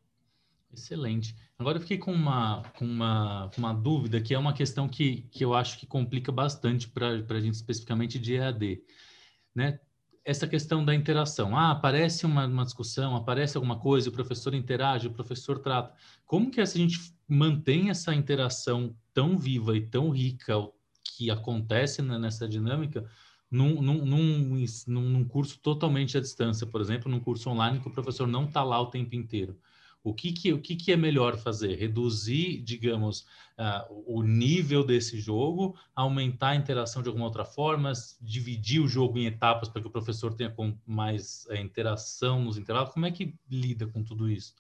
Excelente. 0.74 1.36
Agora 1.60 1.78
eu 1.78 1.82
fiquei 1.82 1.98
com 1.98 2.12
uma, 2.12 2.64
com 2.78 2.86
uma, 2.86 3.52
uma 3.58 3.74
dúvida, 3.74 4.20
que 4.22 4.34
é 4.34 4.40
uma 4.40 4.54
questão 4.54 4.88
que, 4.88 5.24
que 5.32 5.44
eu 5.46 5.54
acho 5.54 5.78
que 5.78 5.86
complica 5.86 6.32
bastante 6.32 6.88
para 6.88 7.10
a 7.10 7.40
gente, 7.40 7.54
especificamente 7.54 8.18
de 8.18 8.36
EAD. 8.36 8.82
Né? 9.54 9.80
Essa 10.26 10.48
questão 10.48 10.84
da 10.84 10.96
interação. 10.96 11.56
Ah, 11.56 11.72
aparece 11.72 12.26
uma, 12.26 12.48
uma 12.48 12.64
discussão, 12.64 13.16
aparece 13.16 13.58
alguma 13.58 13.78
coisa, 13.80 14.10
o 14.10 14.14
professor 14.14 14.56
interage, 14.56 15.08
o 15.08 15.14
professor 15.14 15.60
trata. 15.60 15.94
Como 16.26 16.50
que 16.50 16.62
a 16.62 16.66
gente 16.66 17.14
mantém 17.28 17.90
essa 17.90 18.16
interação 18.16 18.96
tão 19.14 19.38
viva 19.38 19.76
e 19.78 19.86
tão 19.86 20.10
rica 20.10 20.56
que 21.04 21.30
acontece 21.30 22.02
nessa 22.02 22.48
dinâmica 22.48 23.08
num, 23.54 23.84
num, 23.84 24.04
num, 24.04 24.66
num 24.88 25.26
curso 25.26 25.60
totalmente 25.60 26.18
à 26.18 26.20
distância, 26.22 26.66
por 26.66 26.82
exemplo, 26.82 27.10
num 27.10 27.20
curso 27.20 27.52
online 27.52 27.80
que 27.80 27.88
o 27.88 27.92
professor 27.92 28.28
não 28.28 28.46
está 28.46 28.64
lá 28.64 28.82
o 28.82 28.88
tempo 28.88 29.14
inteiro? 29.14 29.56
O 30.04 30.12
que, 30.12 30.34
que, 30.34 30.52
o 30.52 30.60
que, 30.60 30.76
que 30.76 30.92
é 30.92 30.98
melhor 30.98 31.38
fazer? 31.38 31.76
Reduzir, 31.76 32.62
digamos, 32.64 33.22
uh, 33.58 34.04
o 34.08 34.24
nível 34.24 34.84
desse 34.84 35.20
jogo, 35.20 35.78
aumentar 35.96 36.50
a 36.50 36.56
interação 36.56 37.04
de 37.04 37.08
alguma 37.08 37.26
outra 37.26 37.46
forma, 37.46 37.94
dividir 38.20 38.82
o 38.82 38.88
jogo 38.88 39.20
em 39.20 39.28
etapas 39.28 39.70
para 39.70 39.82
que 39.82 39.88
o 39.88 39.92
professor 39.92 40.34
tenha 40.34 40.54
mais 40.86 41.46
uh, 41.46 41.56
interação 41.56 42.42
nos 42.42 42.58
intervalos? 42.58 42.92
Como 42.92 43.06
é 43.06 43.12
que 43.12 43.36
lida 43.50 43.86
com 43.88 44.04
tudo 44.04 44.28
isso? 44.28 44.56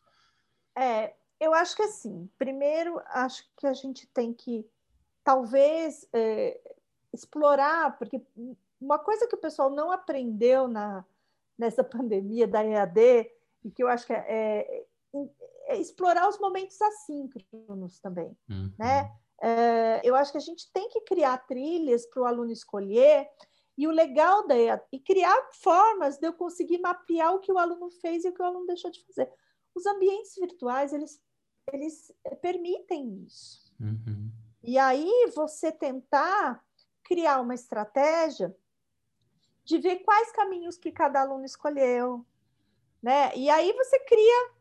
É, 0.77 1.13
eu 1.39 1.53
acho 1.53 1.75
que 1.75 1.81
assim, 1.81 2.29
primeiro, 2.37 3.01
acho 3.07 3.43
que 3.57 3.65
a 3.65 3.73
gente 3.73 4.07
tem 4.13 4.33
que, 4.33 4.65
talvez, 5.23 6.07
é, 6.13 6.61
explorar, 7.11 7.97
porque 7.97 8.21
uma 8.83 8.99
coisa 8.99 9.27
que 9.27 9.35
o 9.35 9.39
pessoal 9.39 9.69
não 9.69 9.91
aprendeu 9.91 10.67
na, 10.67 11.05
nessa 11.57 11.83
pandemia 11.83 12.47
da 12.47 12.63
EAD, 12.63 13.29
e 13.63 13.71
que 13.71 13.81
eu 13.83 13.87
acho 13.87 14.05
que 14.05 14.13
é, 14.13 14.25
é 14.27 14.85
é 15.65 15.77
explorar 15.77 16.27
os 16.27 16.39
momentos 16.39 16.81
assíncronos 16.81 17.99
também, 17.99 18.35
uhum. 18.49 18.73
né? 18.77 19.11
É, 19.41 20.01
eu 20.03 20.15
acho 20.15 20.31
que 20.31 20.37
a 20.37 20.41
gente 20.41 20.71
tem 20.71 20.87
que 20.89 21.01
criar 21.01 21.37
trilhas 21.39 22.05
para 22.05 22.21
o 22.21 22.25
aluno 22.25 22.51
escolher 22.51 23.27
e 23.77 23.87
o 23.87 23.91
legal 23.91 24.47
da 24.47 24.55
e 24.91 24.99
criar 24.99 25.35
formas 25.51 26.17
de 26.17 26.27
eu 26.27 26.33
conseguir 26.33 26.79
mapear 26.79 27.33
o 27.33 27.39
que 27.39 27.51
o 27.51 27.57
aluno 27.57 27.89
fez 27.89 28.23
e 28.23 28.29
o 28.29 28.33
que 28.33 28.41
o 28.41 28.45
aluno 28.45 28.67
deixou 28.67 28.91
de 28.91 29.03
fazer. 29.05 29.29
Os 29.75 29.85
ambientes 29.85 30.35
virtuais 30.35 30.93
eles 30.93 31.21
eles 31.71 32.13
permitem 32.41 33.23
isso. 33.25 33.73
Uhum. 33.79 34.31
E 34.61 34.77
aí 34.77 35.09
você 35.35 35.71
tentar 35.71 36.63
criar 37.03 37.41
uma 37.41 37.55
estratégia 37.55 38.55
de 39.63 39.77
ver 39.77 39.97
quais 39.97 40.31
caminhos 40.31 40.77
que 40.77 40.91
cada 40.91 41.21
aluno 41.21 41.45
escolheu, 41.45 42.25
né? 43.01 43.35
E 43.35 43.49
aí 43.49 43.71
você 43.73 43.99
cria 43.99 44.53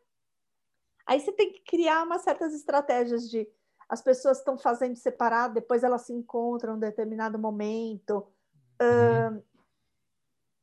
Aí 1.05 1.19
você 1.19 1.31
tem 1.31 1.51
que 1.51 1.59
criar 1.61 2.03
umas 2.03 2.21
certas 2.21 2.53
estratégias 2.53 3.29
de 3.29 3.47
as 3.89 4.01
pessoas 4.01 4.39
estão 4.39 4.57
fazendo 4.57 4.95
separado, 4.95 5.53
depois 5.53 5.83
elas 5.83 6.03
se 6.03 6.13
encontram 6.13 6.77
em 6.77 6.79
determinado 6.79 7.37
momento. 7.37 8.25
Uhum. 8.81 9.37
Uh, 9.37 9.43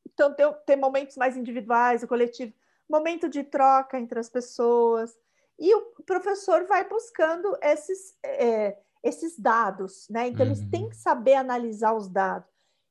então, 0.07 0.35
tem, 0.35 0.53
tem 0.67 0.77
momentos 0.77 1.17
mais 1.17 1.37
individuais, 1.37 2.03
o 2.03 2.09
coletivo, 2.09 2.53
momento 2.89 3.29
de 3.29 3.45
troca 3.45 3.99
entre 3.99 4.19
as 4.19 4.29
pessoas. 4.29 5.17
E 5.59 5.73
o 5.75 5.83
professor 6.05 6.67
vai 6.67 6.89
buscando 6.89 7.57
esses, 7.63 8.19
é, 8.25 8.79
esses 9.05 9.39
dados, 9.39 10.09
né? 10.09 10.27
Então, 10.27 10.45
uhum. 10.45 10.53
eles 10.53 10.69
têm 10.71 10.89
que 10.89 10.97
saber 10.97 11.35
analisar 11.35 11.95
os 11.95 12.09
dados. 12.09 12.50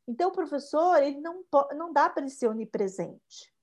Então, 0.10 0.30
o 0.30 0.34
professor, 0.34 1.04
ele 1.04 1.22
não, 1.22 1.46
não 1.76 1.94
dá 1.94 2.10
para 2.10 2.24
ele 2.24 2.32
ser 2.32 2.48
onipresente. 2.48 3.54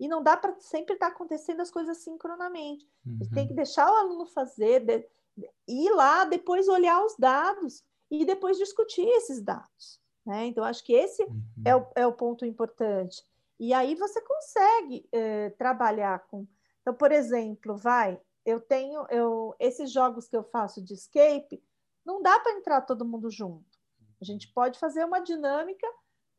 E 0.00 0.08
não 0.08 0.22
dá 0.22 0.34
para 0.34 0.58
sempre 0.60 0.94
estar 0.94 1.10
tá 1.10 1.12
acontecendo 1.12 1.60
as 1.60 1.70
coisas 1.70 1.98
sincronamente. 1.98 2.88
Uhum. 3.04 3.18
Tem 3.34 3.46
que 3.46 3.52
deixar 3.52 3.86
o 3.86 3.96
aluno 3.96 4.24
fazer, 4.24 4.80
de, 4.80 5.06
de, 5.36 5.50
ir 5.68 5.90
lá, 5.90 6.24
depois 6.24 6.68
olhar 6.68 7.04
os 7.04 7.14
dados 7.18 7.84
e 8.10 8.24
depois 8.24 8.56
discutir 8.56 9.06
esses 9.06 9.42
dados. 9.42 10.00
Né? 10.24 10.46
Então, 10.46 10.64
acho 10.64 10.82
que 10.82 10.94
esse 10.94 11.22
uhum. 11.24 11.42
é, 11.66 11.76
o, 11.76 11.86
é 11.94 12.06
o 12.06 12.14
ponto 12.14 12.46
importante. 12.46 13.22
E 13.60 13.74
aí 13.74 13.94
você 13.94 14.22
consegue 14.22 15.06
é, 15.12 15.50
trabalhar 15.50 16.26
com. 16.28 16.46
Então, 16.80 16.94
por 16.94 17.12
exemplo, 17.12 17.76
vai, 17.76 18.18
eu 18.42 18.58
tenho 18.58 19.04
eu, 19.10 19.54
esses 19.58 19.92
jogos 19.92 20.28
que 20.28 20.36
eu 20.36 20.44
faço 20.44 20.80
de 20.82 20.94
escape, 20.94 21.62
não 22.06 22.22
dá 22.22 22.38
para 22.40 22.52
entrar 22.52 22.80
todo 22.80 23.04
mundo 23.04 23.30
junto. 23.30 23.77
A 24.20 24.24
gente 24.24 24.52
pode 24.52 24.78
fazer 24.78 25.04
uma 25.04 25.20
dinâmica 25.20 25.86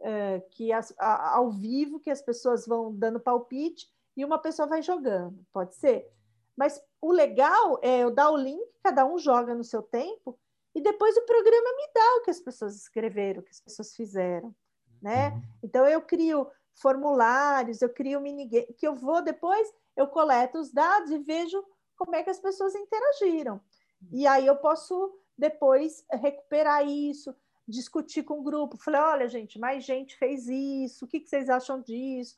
é, 0.01 0.39
que 0.51 0.71
as, 0.71 0.93
a, 0.97 1.37
ao 1.37 1.51
vivo 1.51 1.99
que 1.99 2.09
as 2.09 2.21
pessoas 2.21 2.65
vão 2.65 2.93
dando 2.93 3.19
palpite 3.19 3.87
e 4.15 4.25
uma 4.25 4.39
pessoa 4.39 4.67
vai 4.67 4.81
jogando, 4.81 5.45
pode 5.51 5.75
ser. 5.75 6.09
Mas 6.55 6.81
o 7.01 7.11
legal 7.11 7.79
é 7.81 7.99
eu 7.99 8.11
dar 8.11 8.31
o 8.31 8.37
link, 8.37 8.61
cada 8.83 9.05
um 9.05 9.17
joga 9.17 9.53
no 9.55 9.63
seu 9.63 9.81
tempo, 9.81 10.37
e 10.75 10.81
depois 10.81 11.15
o 11.17 11.25
programa 11.25 11.75
me 11.77 11.89
dá 11.93 12.15
o 12.17 12.21
que 12.21 12.31
as 12.31 12.39
pessoas 12.39 12.75
escreveram, 12.75 13.41
o 13.41 13.43
que 13.43 13.51
as 13.51 13.61
pessoas 13.61 13.95
fizeram, 13.95 14.53
né? 15.01 15.29
Uhum. 15.29 15.41
Então 15.63 15.87
eu 15.87 16.01
crio 16.01 16.49
formulários, 16.75 17.81
eu 17.81 17.89
crio 17.89 18.21
minigame, 18.21 18.73
que 18.73 18.87
eu 18.87 18.95
vou 18.95 19.21
depois, 19.21 19.67
eu 19.95 20.07
coleto 20.07 20.59
os 20.59 20.71
dados 20.71 21.11
e 21.11 21.19
vejo 21.19 21.63
como 21.95 22.15
é 22.15 22.23
que 22.23 22.29
as 22.29 22.39
pessoas 22.39 22.75
interagiram. 22.75 23.59
E 24.11 24.25
aí 24.25 24.45
eu 24.45 24.55
posso 24.55 25.17
depois 25.37 26.05
recuperar 26.11 26.85
isso, 26.85 27.35
discutir 27.69 28.23
com 28.23 28.39
o 28.39 28.43
grupo. 28.43 28.77
Falei, 28.77 29.01
olha, 29.01 29.27
gente, 29.27 29.59
mais 29.59 29.83
gente 29.85 30.17
fez 30.17 30.47
isso, 30.47 31.05
o 31.05 31.07
que, 31.07 31.19
que 31.19 31.29
vocês 31.29 31.49
acham 31.49 31.81
disso? 31.81 32.35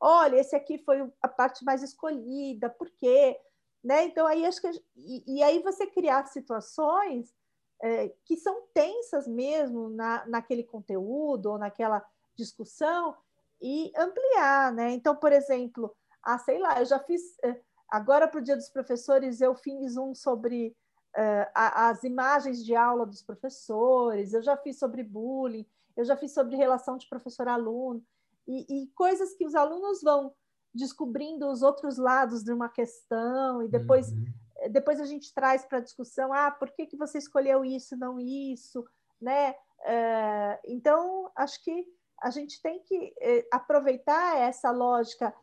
Olha, 0.00 0.36
esse 0.36 0.54
aqui 0.54 0.78
foi 0.78 1.10
a 1.20 1.28
parte 1.28 1.64
mais 1.64 1.82
escolhida, 1.82 2.70
por 2.70 2.90
quê? 2.90 3.38
Né? 3.82 4.04
Então, 4.04 4.26
aí 4.26 4.46
acho 4.46 4.60
que. 4.60 4.70
E, 4.96 5.38
e 5.38 5.42
aí 5.42 5.62
você 5.62 5.86
criar 5.86 6.24
situações 6.26 7.34
é, 7.82 8.08
que 8.24 8.36
são 8.36 8.62
tensas 8.72 9.26
mesmo 9.26 9.90
na, 9.90 10.24
naquele 10.26 10.64
conteúdo 10.64 11.50
ou 11.50 11.58
naquela 11.58 12.02
discussão 12.34 13.14
e 13.60 13.92
ampliar, 13.96 14.72
né? 14.72 14.90
Então, 14.92 15.14
por 15.14 15.32
exemplo, 15.32 15.94
ah, 16.22 16.38
sei 16.38 16.58
lá, 16.58 16.80
eu 16.80 16.86
já 16.86 16.98
fiz. 16.98 17.38
É, 17.44 17.60
agora, 17.88 18.26
para 18.26 18.40
o 18.40 18.42
Dia 18.42 18.56
dos 18.56 18.70
Professores, 18.70 19.42
eu 19.42 19.54
fiz 19.54 19.98
um 19.98 20.14
sobre 20.14 20.74
uh, 21.14 21.50
as 21.54 22.02
imagens 22.04 22.64
de 22.64 22.74
aula 22.74 23.06
dos 23.06 23.22
professores, 23.22 24.32
eu 24.32 24.42
já 24.42 24.56
fiz 24.56 24.78
sobre 24.78 25.02
bullying, 25.02 25.66
eu 25.96 26.04
já 26.04 26.16
fiz 26.16 26.32
sobre 26.32 26.56
relação 26.56 26.96
de 26.96 27.08
professor-aluno, 27.08 28.04
e, 28.46 28.82
e, 28.82 28.86
coisas 28.88 29.32
que 29.34 29.46
os 29.46 29.54
alunos 29.54 30.02
vão 30.02 30.34
descobrindo 30.74 31.48
os 31.48 31.62
outros 31.62 31.96
lados 31.96 32.42
de 32.42 32.52
uma 32.52 32.68
questão, 32.68 33.62
e 33.62 33.68
depois, 33.68 34.10
uhum. 34.10 34.24
Eh, 34.58 34.68
depois 34.68 35.00
a 35.00 35.06
gente 35.06 35.32
traz 35.32 35.64
para 35.64 35.78
a 35.78 35.80
discussão, 35.80 36.32
ah, 36.32 36.50
por 36.50 36.70
que, 36.70 36.86
que 36.86 36.96
você 36.96 37.18
escolheu 37.18 37.64
isso, 37.64 37.96
não 37.96 38.20
isso, 38.20 38.84
né? 39.20 39.52
Uh, 39.80 40.58
então, 40.64 41.30
acho 41.36 41.62
que 41.62 41.86
a 42.20 42.30
gente 42.30 42.60
tem 42.60 42.80
que 42.80 42.96
uh, 42.96 43.48
aproveitar 43.50 44.36
essa 44.36 44.70
lógica 44.70 45.34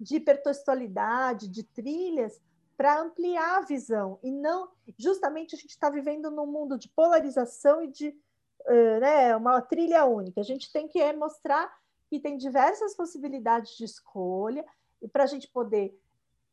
de 0.00 0.16
hipertextualidade, 0.16 1.48
de 1.48 1.62
trilhas, 1.62 2.40
para 2.78 3.00
ampliar 3.00 3.58
a 3.58 3.62
visão 3.62 4.20
e 4.22 4.30
não 4.30 4.70
justamente 4.96 5.52
a 5.56 5.58
gente 5.58 5.70
está 5.70 5.90
vivendo 5.90 6.30
num 6.30 6.46
mundo 6.46 6.78
de 6.78 6.88
polarização 6.88 7.82
e 7.82 7.88
de 7.88 8.10
uh, 8.10 9.00
né, 9.00 9.34
uma 9.34 9.60
trilha 9.60 10.04
única. 10.04 10.40
A 10.40 10.44
gente 10.44 10.72
tem 10.72 10.86
que 10.86 11.12
mostrar 11.14 11.76
que 12.08 12.20
tem 12.20 12.36
diversas 12.36 12.94
possibilidades 12.94 13.76
de 13.76 13.84
escolha 13.84 14.64
e 15.02 15.08
para 15.08 15.24
a 15.24 15.26
gente 15.26 15.48
poder 15.48 15.92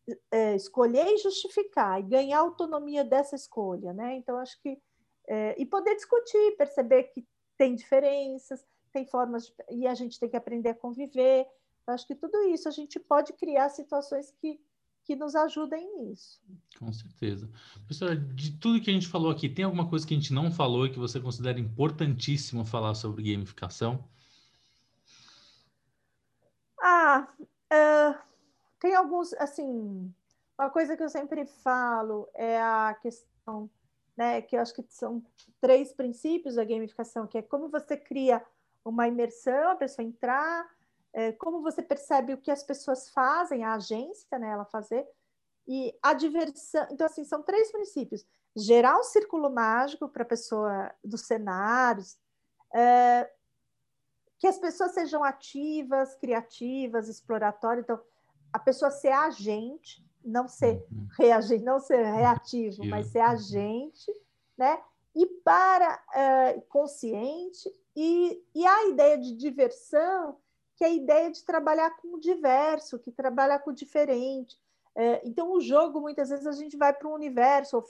uh, 0.09 0.55
escolher 0.55 1.05
e 1.13 1.19
justificar 1.19 1.99
e 1.99 2.03
ganhar 2.03 2.39
autonomia 2.39 3.03
dessa 3.03 3.35
escolha, 3.35 3.93
né? 3.93 4.15
Então 4.15 4.39
acho 4.39 4.59
que 4.63 4.71
uh, 4.71 5.53
e 5.57 5.63
poder 5.63 5.93
discutir, 5.93 6.57
perceber 6.57 7.03
que 7.03 7.23
tem 7.55 7.75
diferenças, 7.75 8.65
tem 8.91 9.05
formas 9.05 9.45
de, 9.45 9.53
e 9.69 9.85
a 9.85 9.93
gente 9.93 10.19
tem 10.19 10.27
que 10.27 10.35
aprender 10.35 10.69
a 10.69 10.75
conviver. 10.75 11.45
Acho 11.85 12.07
que 12.07 12.15
tudo 12.15 12.49
isso 12.49 12.67
a 12.67 12.71
gente 12.71 12.99
pode 12.99 13.31
criar 13.33 13.69
situações 13.69 14.31
que 14.41 14.59
que 15.05 15.15
nos 15.15 15.35
ajudem 15.35 15.87
nisso. 15.97 16.41
Com 16.79 16.91
certeza. 16.91 17.47
Professora, 17.75 18.15
de 18.15 18.57
tudo 18.57 18.81
que 18.81 18.89
a 18.89 18.93
gente 18.93 19.07
falou 19.07 19.31
aqui, 19.31 19.47
tem 19.47 19.63
alguma 19.63 19.87
coisa 19.87 20.05
que 20.05 20.13
a 20.13 20.17
gente 20.17 20.33
não 20.33 20.51
falou 20.51 20.85
e 20.85 20.91
que 20.91 20.99
você 20.99 21.19
considera 21.19 21.59
importantíssimo 21.59 22.65
falar 22.65 22.95
sobre 22.95 23.31
gamificação? 23.31 24.03
Ah, 26.81 27.27
uh, 27.39 28.17
tem 28.79 28.95
alguns, 28.95 29.31
assim, 29.33 30.11
uma 30.57 30.69
coisa 30.69 30.97
que 30.97 31.03
eu 31.03 31.09
sempre 31.09 31.45
falo 31.45 32.27
é 32.33 32.59
a 32.59 32.97
questão, 32.99 33.69
né, 34.17 34.41
que 34.41 34.55
eu 34.55 34.61
acho 34.61 34.73
que 34.73 34.83
são 34.89 35.23
três 35.61 35.93
princípios 35.93 36.55
da 36.55 36.65
gamificação, 36.65 37.27
que 37.27 37.37
é 37.37 37.41
como 37.41 37.69
você 37.69 37.95
cria 37.95 38.43
uma 38.83 39.07
imersão, 39.07 39.71
a 39.71 39.75
pessoa 39.75 40.05
entrar, 40.05 40.67
como 41.33 41.61
você 41.61 41.81
percebe 41.81 42.33
o 42.33 42.37
que 42.37 42.51
as 42.51 42.61
pessoas 42.61 43.09
fazem, 43.09 43.63
a 43.63 43.75
agência, 43.75 44.37
né, 44.37 44.49
ela 44.49 44.65
fazer, 44.65 45.07
e 45.67 45.97
a 46.01 46.13
diversão. 46.13 46.85
Então, 46.91 47.07
assim, 47.07 47.23
são 47.23 47.41
três 47.41 47.71
princípios: 47.71 48.25
gerar 48.55 48.99
um 48.99 49.03
círculo 49.03 49.49
mágico 49.49 50.09
para 50.09 50.23
a 50.23 50.27
pessoa 50.27 50.91
dos 51.03 51.21
cenários, 51.21 52.17
é, 52.73 53.29
que 54.37 54.47
as 54.47 54.57
pessoas 54.57 54.93
sejam 54.93 55.23
ativas, 55.23 56.15
criativas, 56.15 57.07
exploratórias. 57.07 57.83
Então, 57.83 57.99
a 58.51 58.59
pessoa 58.59 58.91
ser 58.91 59.11
agente, 59.11 60.05
não 60.23 60.47
ser 60.47 60.85
uhum. 60.91 61.07
reagente, 61.17 61.63
não 61.63 61.79
ser 61.79 62.03
reativo, 62.03 62.85
mas 62.85 63.07
ser 63.07 63.19
agente, 63.19 64.11
né? 64.57 64.81
E 65.15 65.25
para 65.25 66.03
é, 66.13 66.61
consciente, 66.67 67.71
e, 67.95 68.43
e 68.53 68.65
a 68.65 68.89
ideia 68.89 69.17
de 69.17 69.33
diversão, 69.35 70.37
que 70.75 70.83
é 70.83 70.87
a 70.87 70.93
ideia 70.93 71.31
de 71.31 71.43
trabalhar 71.43 71.89
com 71.97 72.15
o 72.15 72.19
diverso, 72.19 72.99
que 72.99 73.11
trabalha 73.11 73.57
com 73.59 73.71
o 73.71 73.73
diferente. 73.73 74.57
É, 74.95 75.21
então, 75.25 75.51
o 75.51 75.59
jogo, 75.59 75.99
muitas 76.01 76.29
vezes, 76.29 76.47
a 76.47 76.51
gente 76.51 76.77
vai 76.77 76.93
para 76.93 77.07
um 77.07 77.13
universo, 77.13 77.83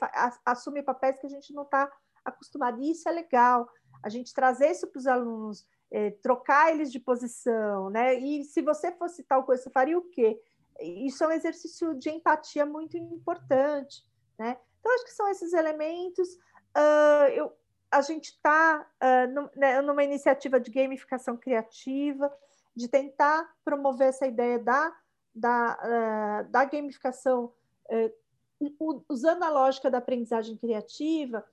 assume 0.45 0.82
papéis 0.82 1.19
que 1.19 1.26
a 1.26 1.30
gente 1.30 1.54
não 1.54 1.63
está 1.63 1.91
acostumado, 2.24 2.82
e 2.82 2.91
isso 2.91 3.08
é 3.08 3.12
legal. 3.12 3.69
A 4.04 4.10
gente 4.10 4.34
trazer 4.34 4.71
isso 4.71 4.88
para 4.88 5.00
os 5.00 5.08
alunos, 5.08 5.67
é, 5.91 6.12
trocar 6.12 6.74
eles 6.74 6.91
de 6.91 7.00
posição, 7.00 7.89
né? 7.89 8.15
E 8.15 8.43
se 8.43 8.62
você 8.62 8.91
fosse 8.91 9.24
tal 9.24 9.43
coisa, 9.43 9.63
você 9.63 9.69
faria 9.69 9.98
o 9.98 10.10
quê? 10.10 10.41
Isso 10.80 11.24
é 11.24 11.28
um 11.28 11.32
exercício 11.32 11.93
de 11.95 12.10
empatia 12.10 12.65
muito 12.65 12.98
importante, 12.98 14.04
né? 14.38 14.58
Então, 14.80 14.93
acho 14.93 15.06
que 15.06 15.13
são 15.13 15.28
esses 15.30 15.54
elementos. 15.54 16.28
Uh, 16.76 17.30
eu, 17.34 17.54
a 17.89 18.02
gente 18.02 18.26
está 18.26 18.86
uh, 19.02 19.50
né, 19.60 19.82
numa 19.82 20.04
iniciativa 20.04 20.60
de 20.60 20.69
gamificação 20.69 21.38
criativa, 21.38 22.32
de 22.76 22.88
tentar 22.88 23.50
promover 23.64 24.10
essa 24.10 24.28
ideia 24.28 24.60
da, 24.60 24.94
da, 25.34 26.44
uh, 26.44 26.52
da 26.52 26.66
gamificação 26.66 27.54
uh, 27.90 29.06
usando 29.10 29.44
a 29.44 29.50
lógica 29.50 29.90
da 29.90 30.00
aprendizagem 30.00 30.58
criativa, 30.58 31.46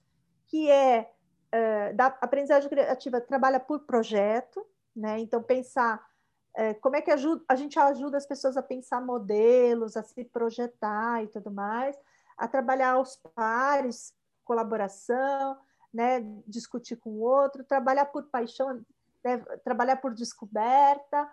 que 0.47 0.71
é 0.71 1.13
uh, 1.55 1.97
da 1.97 2.07
aprendizagem 2.07 2.69
criativa 2.69 3.21
trabalha 3.21 3.61
por 3.61 3.81
projeto, 3.81 4.67
né? 4.95 5.19
Então 5.21 5.43
pensar 5.43 6.05
como 6.83 6.95
é 6.95 7.01
que 7.01 7.11
ajuda, 7.11 7.43
a 7.49 7.57
gente 7.57 7.79
ajuda 7.79 8.19
as 8.19 8.27
pessoas 8.27 8.59
a 8.59 8.63
pensar 8.63 9.01
modelos, 9.01 9.97
a 9.97 10.03
se 10.03 10.23
projetar 10.23 11.25
e 11.25 11.29
tudo 11.29 11.51
mais, 11.51 11.97
a 12.37 12.47
trabalhar 12.47 12.91
aos 12.91 13.17
pares, 13.35 14.15
colaboração, 14.45 15.57
né? 15.95 16.21
Discutir 16.47 16.97
com 16.97 17.09
o 17.09 17.21
outro, 17.21 17.65
trabalhar 17.65 18.05
por 18.05 18.25
paixão, 18.25 18.85
trabalhar 19.65 19.97
por 19.97 20.15
descoberta, 20.15 21.25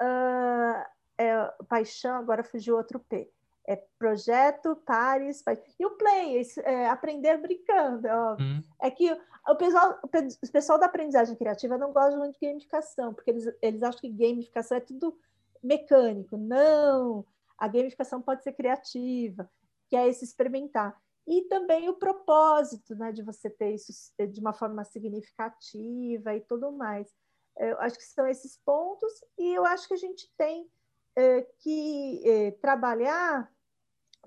uh, 0.00 0.84
é, 1.18 1.54
paixão, 1.68 2.16
agora 2.16 2.42
fugiu 2.42 2.76
outro 2.76 2.98
P. 2.98 3.30
É 3.68 3.76
projeto, 3.98 4.74
pares, 4.86 5.44
e 5.78 5.84
o 5.84 5.90
play, 5.90 6.42
é, 6.64 6.88
aprender 6.88 7.36
brincando. 7.36 8.06
É, 8.08 8.32
hum. 8.40 8.62
é 8.80 8.90
que 8.90 9.12
o 9.46 9.54
pessoal, 9.54 10.00
o 10.02 10.48
pessoal 10.50 10.78
da 10.78 10.86
aprendizagem 10.86 11.36
criativa 11.36 11.76
não 11.76 11.92
gosta 11.92 12.16
muito 12.16 12.38
de 12.38 12.46
gamificação, 12.46 13.12
porque 13.12 13.30
eles, 13.30 13.44
eles 13.60 13.82
acham 13.82 14.00
que 14.00 14.08
gamificação 14.08 14.78
é 14.78 14.80
tudo 14.80 15.16
mecânico. 15.62 16.36
Não, 16.36 17.24
a 17.58 17.68
gamificação 17.68 18.22
pode 18.22 18.42
ser 18.42 18.52
criativa, 18.52 19.48
que 19.88 19.94
é 19.94 20.08
esse 20.08 20.24
experimentar. 20.24 20.98
E 21.26 21.42
também 21.42 21.88
o 21.88 21.94
propósito, 21.94 22.94
né, 22.94 23.12
de 23.12 23.22
você 23.22 23.48
ter 23.50 23.74
isso 23.74 23.92
de 24.18 24.40
uma 24.40 24.54
forma 24.54 24.82
significativa 24.84 26.34
e 26.34 26.40
tudo 26.40 26.72
mais. 26.72 27.14
Eu 27.60 27.80
acho 27.80 27.96
que 27.96 28.04
são 28.04 28.26
esses 28.26 28.56
pontos, 28.64 29.12
e 29.38 29.52
eu 29.54 29.64
acho 29.64 29.86
que 29.86 29.94
a 29.94 29.98
gente 29.98 30.30
tem 30.36 30.68
é, 31.16 31.42
que 31.58 32.22
é, 32.24 32.50
trabalhar. 32.52 33.50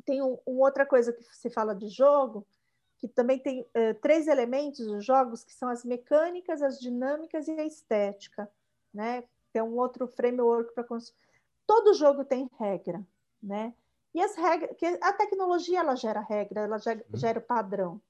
Tem 0.05 0.21
um, 0.21 0.37
um, 0.47 0.59
outra 0.59 0.85
coisa 0.85 1.11
que 1.11 1.23
se 1.35 1.49
fala 1.49 1.73
de 1.73 1.87
jogo, 1.87 2.45
que 2.97 3.07
também 3.07 3.39
tem 3.39 3.67
é, 3.73 3.93
três 3.93 4.27
elementos 4.27 4.85
dos 4.85 5.05
jogos, 5.05 5.43
que 5.43 5.53
são 5.53 5.69
as 5.69 5.83
mecânicas, 5.83 6.61
as 6.61 6.79
dinâmicas 6.79 7.47
e 7.47 7.51
a 7.51 7.65
estética. 7.65 8.49
Né? 8.93 9.23
Tem 9.51 9.61
um 9.61 9.77
outro 9.77 10.07
framework 10.07 10.73
para 10.73 10.83
construir. 10.83 11.19
Todo 11.65 11.93
jogo 11.93 12.25
tem 12.25 12.49
regra, 12.59 13.05
né? 13.41 13.73
E 14.13 14.21
as 14.21 14.35
regras, 14.35 14.77
que 14.77 14.85
a 14.85 15.13
tecnologia 15.13 15.79
ela 15.79 15.95
gera 15.95 16.19
regra, 16.19 16.61
ela 16.61 16.77
gera, 16.77 17.03
uhum. 17.09 17.17
gera 17.17 17.39
o 17.39 17.41
padrão. 17.41 18.01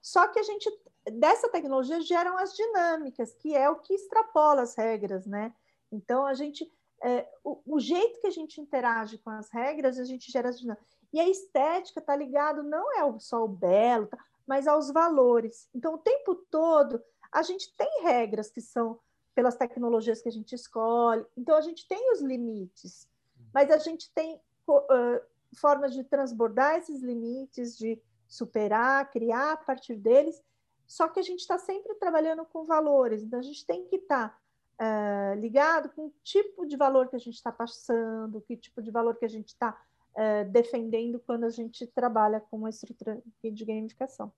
Só 0.00 0.28
que 0.28 0.38
a 0.38 0.42
gente 0.42 0.70
dessa 1.12 1.48
tecnologia 1.48 2.00
geram 2.00 2.36
as 2.36 2.54
dinâmicas, 2.54 3.32
que 3.34 3.54
é 3.54 3.68
o 3.68 3.76
que 3.76 3.94
extrapola 3.94 4.62
as 4.62 4.74
regras, 4.74 5.26
né? 5.26 5.54
Então 5.90 6.26
a 6.26 6.34
gente 6.34 6.70
é, 7.02 7.28
o, 7.44 7.60
o, 7.64 7.80
jeito 7.80 8.20
que 8.20 8.26
a 8.26 8.30
gente 8.30 8.60
interage 8.60 9.18
com 9.18 9.30
as 9.30 9.48
regras, 9.50 9.98
a 9.98 10.04
gente 10.04 10.32
gera 10.32 10.48
as 10.48 10.58
dinâmicas. 10.58 10.86
E 11.12 11.20
a 11.20 11.28
estética 11.28 12.00
está 12.00 12.14
ligado 12.16 12.62
não 12.62 12.92
é 12.92 13.18
só 13.20 13.44
o 13.44 13.48
belo, 13.48 14.06
tá, 14.06 14.18
mas 14.46 14.66
aos 14.66 14.90
valores. 14.90 15.68
Então 15.74 15.94
o 15.94 15.98
tempo 15.98 16.34
todo 16.50 17.02
a 17.30 17.42
gente 17.42 17.74
tem 17.76 18.02
regras 18.02 18.50
que 18.50 18.60
são 18.60 18.98
pelas 19.34 19.56
tecnologias 19.56 20.20
que 20.20 20.28
a 20.28 20.32
gente 20.32 20.54
escolhe. 20.54 21.24
Então 21.36 21.56
a 21.56 21.60
gente 21.60 21.86
tem 21.86 22.12
os 22.12 22.20
limites, 22.20 23.06
mas 23.54 23.70
a 23.70 23.78
gente 23.78 24.10
tem 24.12 24.40
uh, 24.66 25.20
formas 25.56 25.94
de 25.94 26.02
transbordar 26.02 26.76
esses 26.76 27.00
limites, 27.00 27.78
de 27.78 28.00
superar, 28.28 29.10
criar 29.10 29.52
a 29.52 29.56
partir 29.56 29.96
deles 29.96 30.42
só 30.88 31.06
que 31.06 31.20
a 31.20 31.22
gente 31.22 31.40
está 31.40 31.58
sempre 31.58 31.94
trabalhando 31.96 32.46
com 32.46 32.64
valores, 32.64 33.22
então 33.22 33.38
a 33.38 33.42
gente 33.42 33.64
tem 33.66 33.84
que 33.84 33.96
estar 33.96 34.30
tá, 34.78 35.34
uh, 35.36 35.38
ligado 35.38 35.90
com 35.90 36.06
o 36.06 36.14
tipo 36.24 36.66
de 36.66 36.78
valor 36.78 37.08
que 37.08 37.16
a 37.16 37.18
gente 37.18 37.34
está 37.34 37.52
passando, 37.52 38.40
que 38.40 38.56
tipo 38.56 38.80
de 38.80 38.90
valor 38.90 39.14
que 39.16 39.26
a 39.26 39.28
gente 39.28 39.48
está 39.48 39.78
uh, 40.14 40.50
defendendo 40.50 41.20
quando 41.20 41.44
a 41.44 41.50
gente 41.50 41.86
trabalha 41.88 42.40
com 42.40 42.56
uma 42.56 42.70
estrutura 42.70 43.22
de 43.44 43.64
gamificação. 43.66 44.32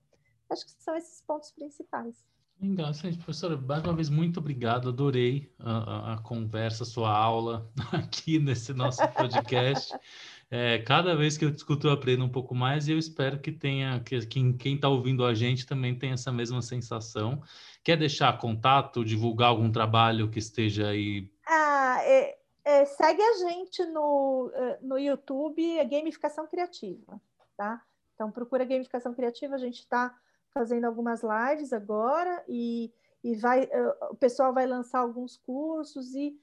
Acho 0.49 0.65
que 0.65 0.71
são 0.83 0.93
esses 0.93 1.21
pontos 1.21 1.51
principais. 1.51 2.21
Legal, 2.61 2.91
professora, 3.23 3.55
mais 3.55 3.81
uma 3.85 3.95
vez, 3.95 4.09
muito 4.09 4.41
obrigado, 4.41 4.89
adorei 4.89 5.51
a, 5.57 5.71
a, 5.71 6.13
a 6.15 6.17
conversa, 6.21 6.83
a 6.83 6.85
sua 6.85 7.09
aula 7.09 7.71
aqui 7.93 8.39
nesse 8.39 8.73
nosso 8.73 9.07
podcast. 9.13 9.97
É, 10.53 10.79
cada 10.79 11.15
vez 11.15 11.37
que 11.37 11.45
eu 11.45 11.49
discuto, 11.49 11.87
eu 11.87 11.93
aprendo 11.93 12.25
um 12.25 12.29
pouco 12.29 12.53
mais 12.53 12.85
e 12.85 12.91
eu 12.91 12.97
espero 12.97 13.39
que 13.39 13.53
tenha, 13.53 14.01
que 14.01 14.19
quem 14.25 14.75
está 14.75 14.89
ouvindo 14.89 15.23
a 15.23 15.33
gente 15.33 15.65
também 15.65 15.97
tenha 15.97 16.15
essa 16.15 16.29
mesma 16.29 16.61
sensação. 16.61 17.41
Quer 17.81 17.95
deixar 17.95 18.37
contato, 18.37 19.05
divulgar 19.05 19.47
algum 19.47 19.71
trabalho 19.71 20.29
que 20.29 20.39
esteja 20.39 20.89
aí? 20.89 21.31
Ah, 21.47 21.99
é, 22.03 22.37
é, 22.65 22.83
segue 22.83 23.21
a 23.21 23.33
gente 23.47 23.85
no, 23.85 24.51
é, 24.53 24.79
no 24.81 24.99
YouTube, 24.99 25.77
é 25.77 25.85
Gamificação 25.85 26.45
Criativa, 26.45 27.21
tá? 27.55 27.81
Então 28.13 28.29
procura 28.29 28.65
Gamificação 28.65 29.13
Criativa, 29.13 29.55
a 29.55 29.57
gente 29.57 29.79
está 29.79 30.13
fazendo 30.53 30.83
algumas 30.83 31.21
lives 31.23 31.71
agora 31.71 32.43
e, 32.45 32.91
e 33.23 33.37
vai, 33.37 33.69
é, 33.71 33.87
o 34.09 34.15
pessoal 34.15 34.53
vai 34.53 34.67
lançar 34.67 34.99
alguns 34.99 35.37
cursos 35.37 36.13
e, 36.13 36.37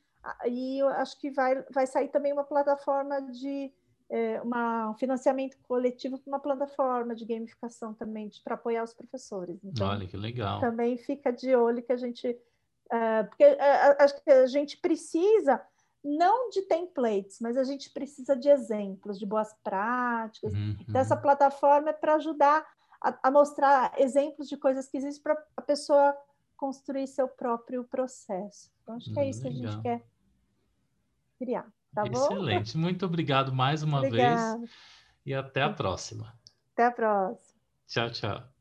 e 0.47 0.79
eu 0.79 0.89
acho 0.89 1.21
que 1.21 1.31
vai, 1.31 1.63
vai 1.71 1.87
sair 1.87 2.09
também 2.09 2.33
uma 2.33 2.45
plataforma 2.45 3.21
de 3.21 3.71
é, 4.11 4.41
uma, 4.41 4.91
um 4.91 4.95
financiamento 4.95 5.57
coletivo 5.63 6.19
para 6.19 6.31
uma 6.31 6.41
plataforma 6.41 7.15
de 7.15 7.25
gamificação 7.25 7.93
também, 7.93 8.31
para 8.43 8.55
apoiar 8.55 8.83
os 8.83 8.95
professores. 8.95 9.59
Então, 9.63 9.87
Olha, 9.87 10.07
que 10.07 10.17
legal. 10.17 10.61
Também 10.61 10.97
fica 10.97 11.31
de 11.31 11.55
olho 11.55 11.83
que 11.83 11.93
a 11.93 11.97
gente. 11.97 12.29
Uh, 12.87 13.29
porque 13.29 13.45
uh, 13.45 13.97
acho 13.99 14.25
que 14.25 14.31
a 14.31 14.47
gente 14.47 14.79
precisa 14.79 15.61
não 16.03 16.49
de 16.49 16.63
templates, 16.63 17.39
mas 17.41 17.57
a 17.59 17.65
gente 17.65 17.91
precisa 17.91 18.35
de 18.35 18.49
exemplos, 18.49 19.19
de 19.19 19.27
boas 19.27 19.53
práticas. 19.63 20.53
Uhum. 20.55 20.77
Então, 20.89 21.01
essa 21.01 21.17
plataforma 21.17 21.91
é 21.91 21.93
para 21.93 22.15
ajudar 22.15 22.67
a, 23.03 23.29
a, 23.29 23.31
mostrar 23.31 23.93
exemplos 23.99 24.49
de 24.49 24.57
coisas 24.57 24.89
que 24.89 24.97
existem 24.97 25.23
para 25.23 25.37
a 25.57 25.63
pessoa 25.63 26.17
construir 26.57 27.07
seu 27.07 27.29
próprio 27.29 27.85
processo. 27.85 28.71
Então, 28.83 28.97
acho 28.97 29.13
que 29.13 29.21
é 29.21 29.29
isso 29.29 29.43
legal. 29.43 29.61
que 29.61 29.67
a 29.67 29.71
gente 29.71 29.83
quer 29.83 30.05
criar. 31.39 31.73
Tá 31.95 32.05
Excelente. 32.05 32.77
Bom? 32.77 32.83
Muito 32.83 33.07
obrigado 33.07 33.53
mais 33.53 33.83
uma 33.83 33.99
Obrigada. 33.99 34.59
vez 34.59 34.79
e 35.25 35.35
até 35.35 35.63
a 35.63 35.71
próxima. 35.71 36.33
Até 36.73 36.87
a 36.87 36.91
próxima. 36.91 37.59
Tchau, 37.87 38.11
tchau. 38.11 38.58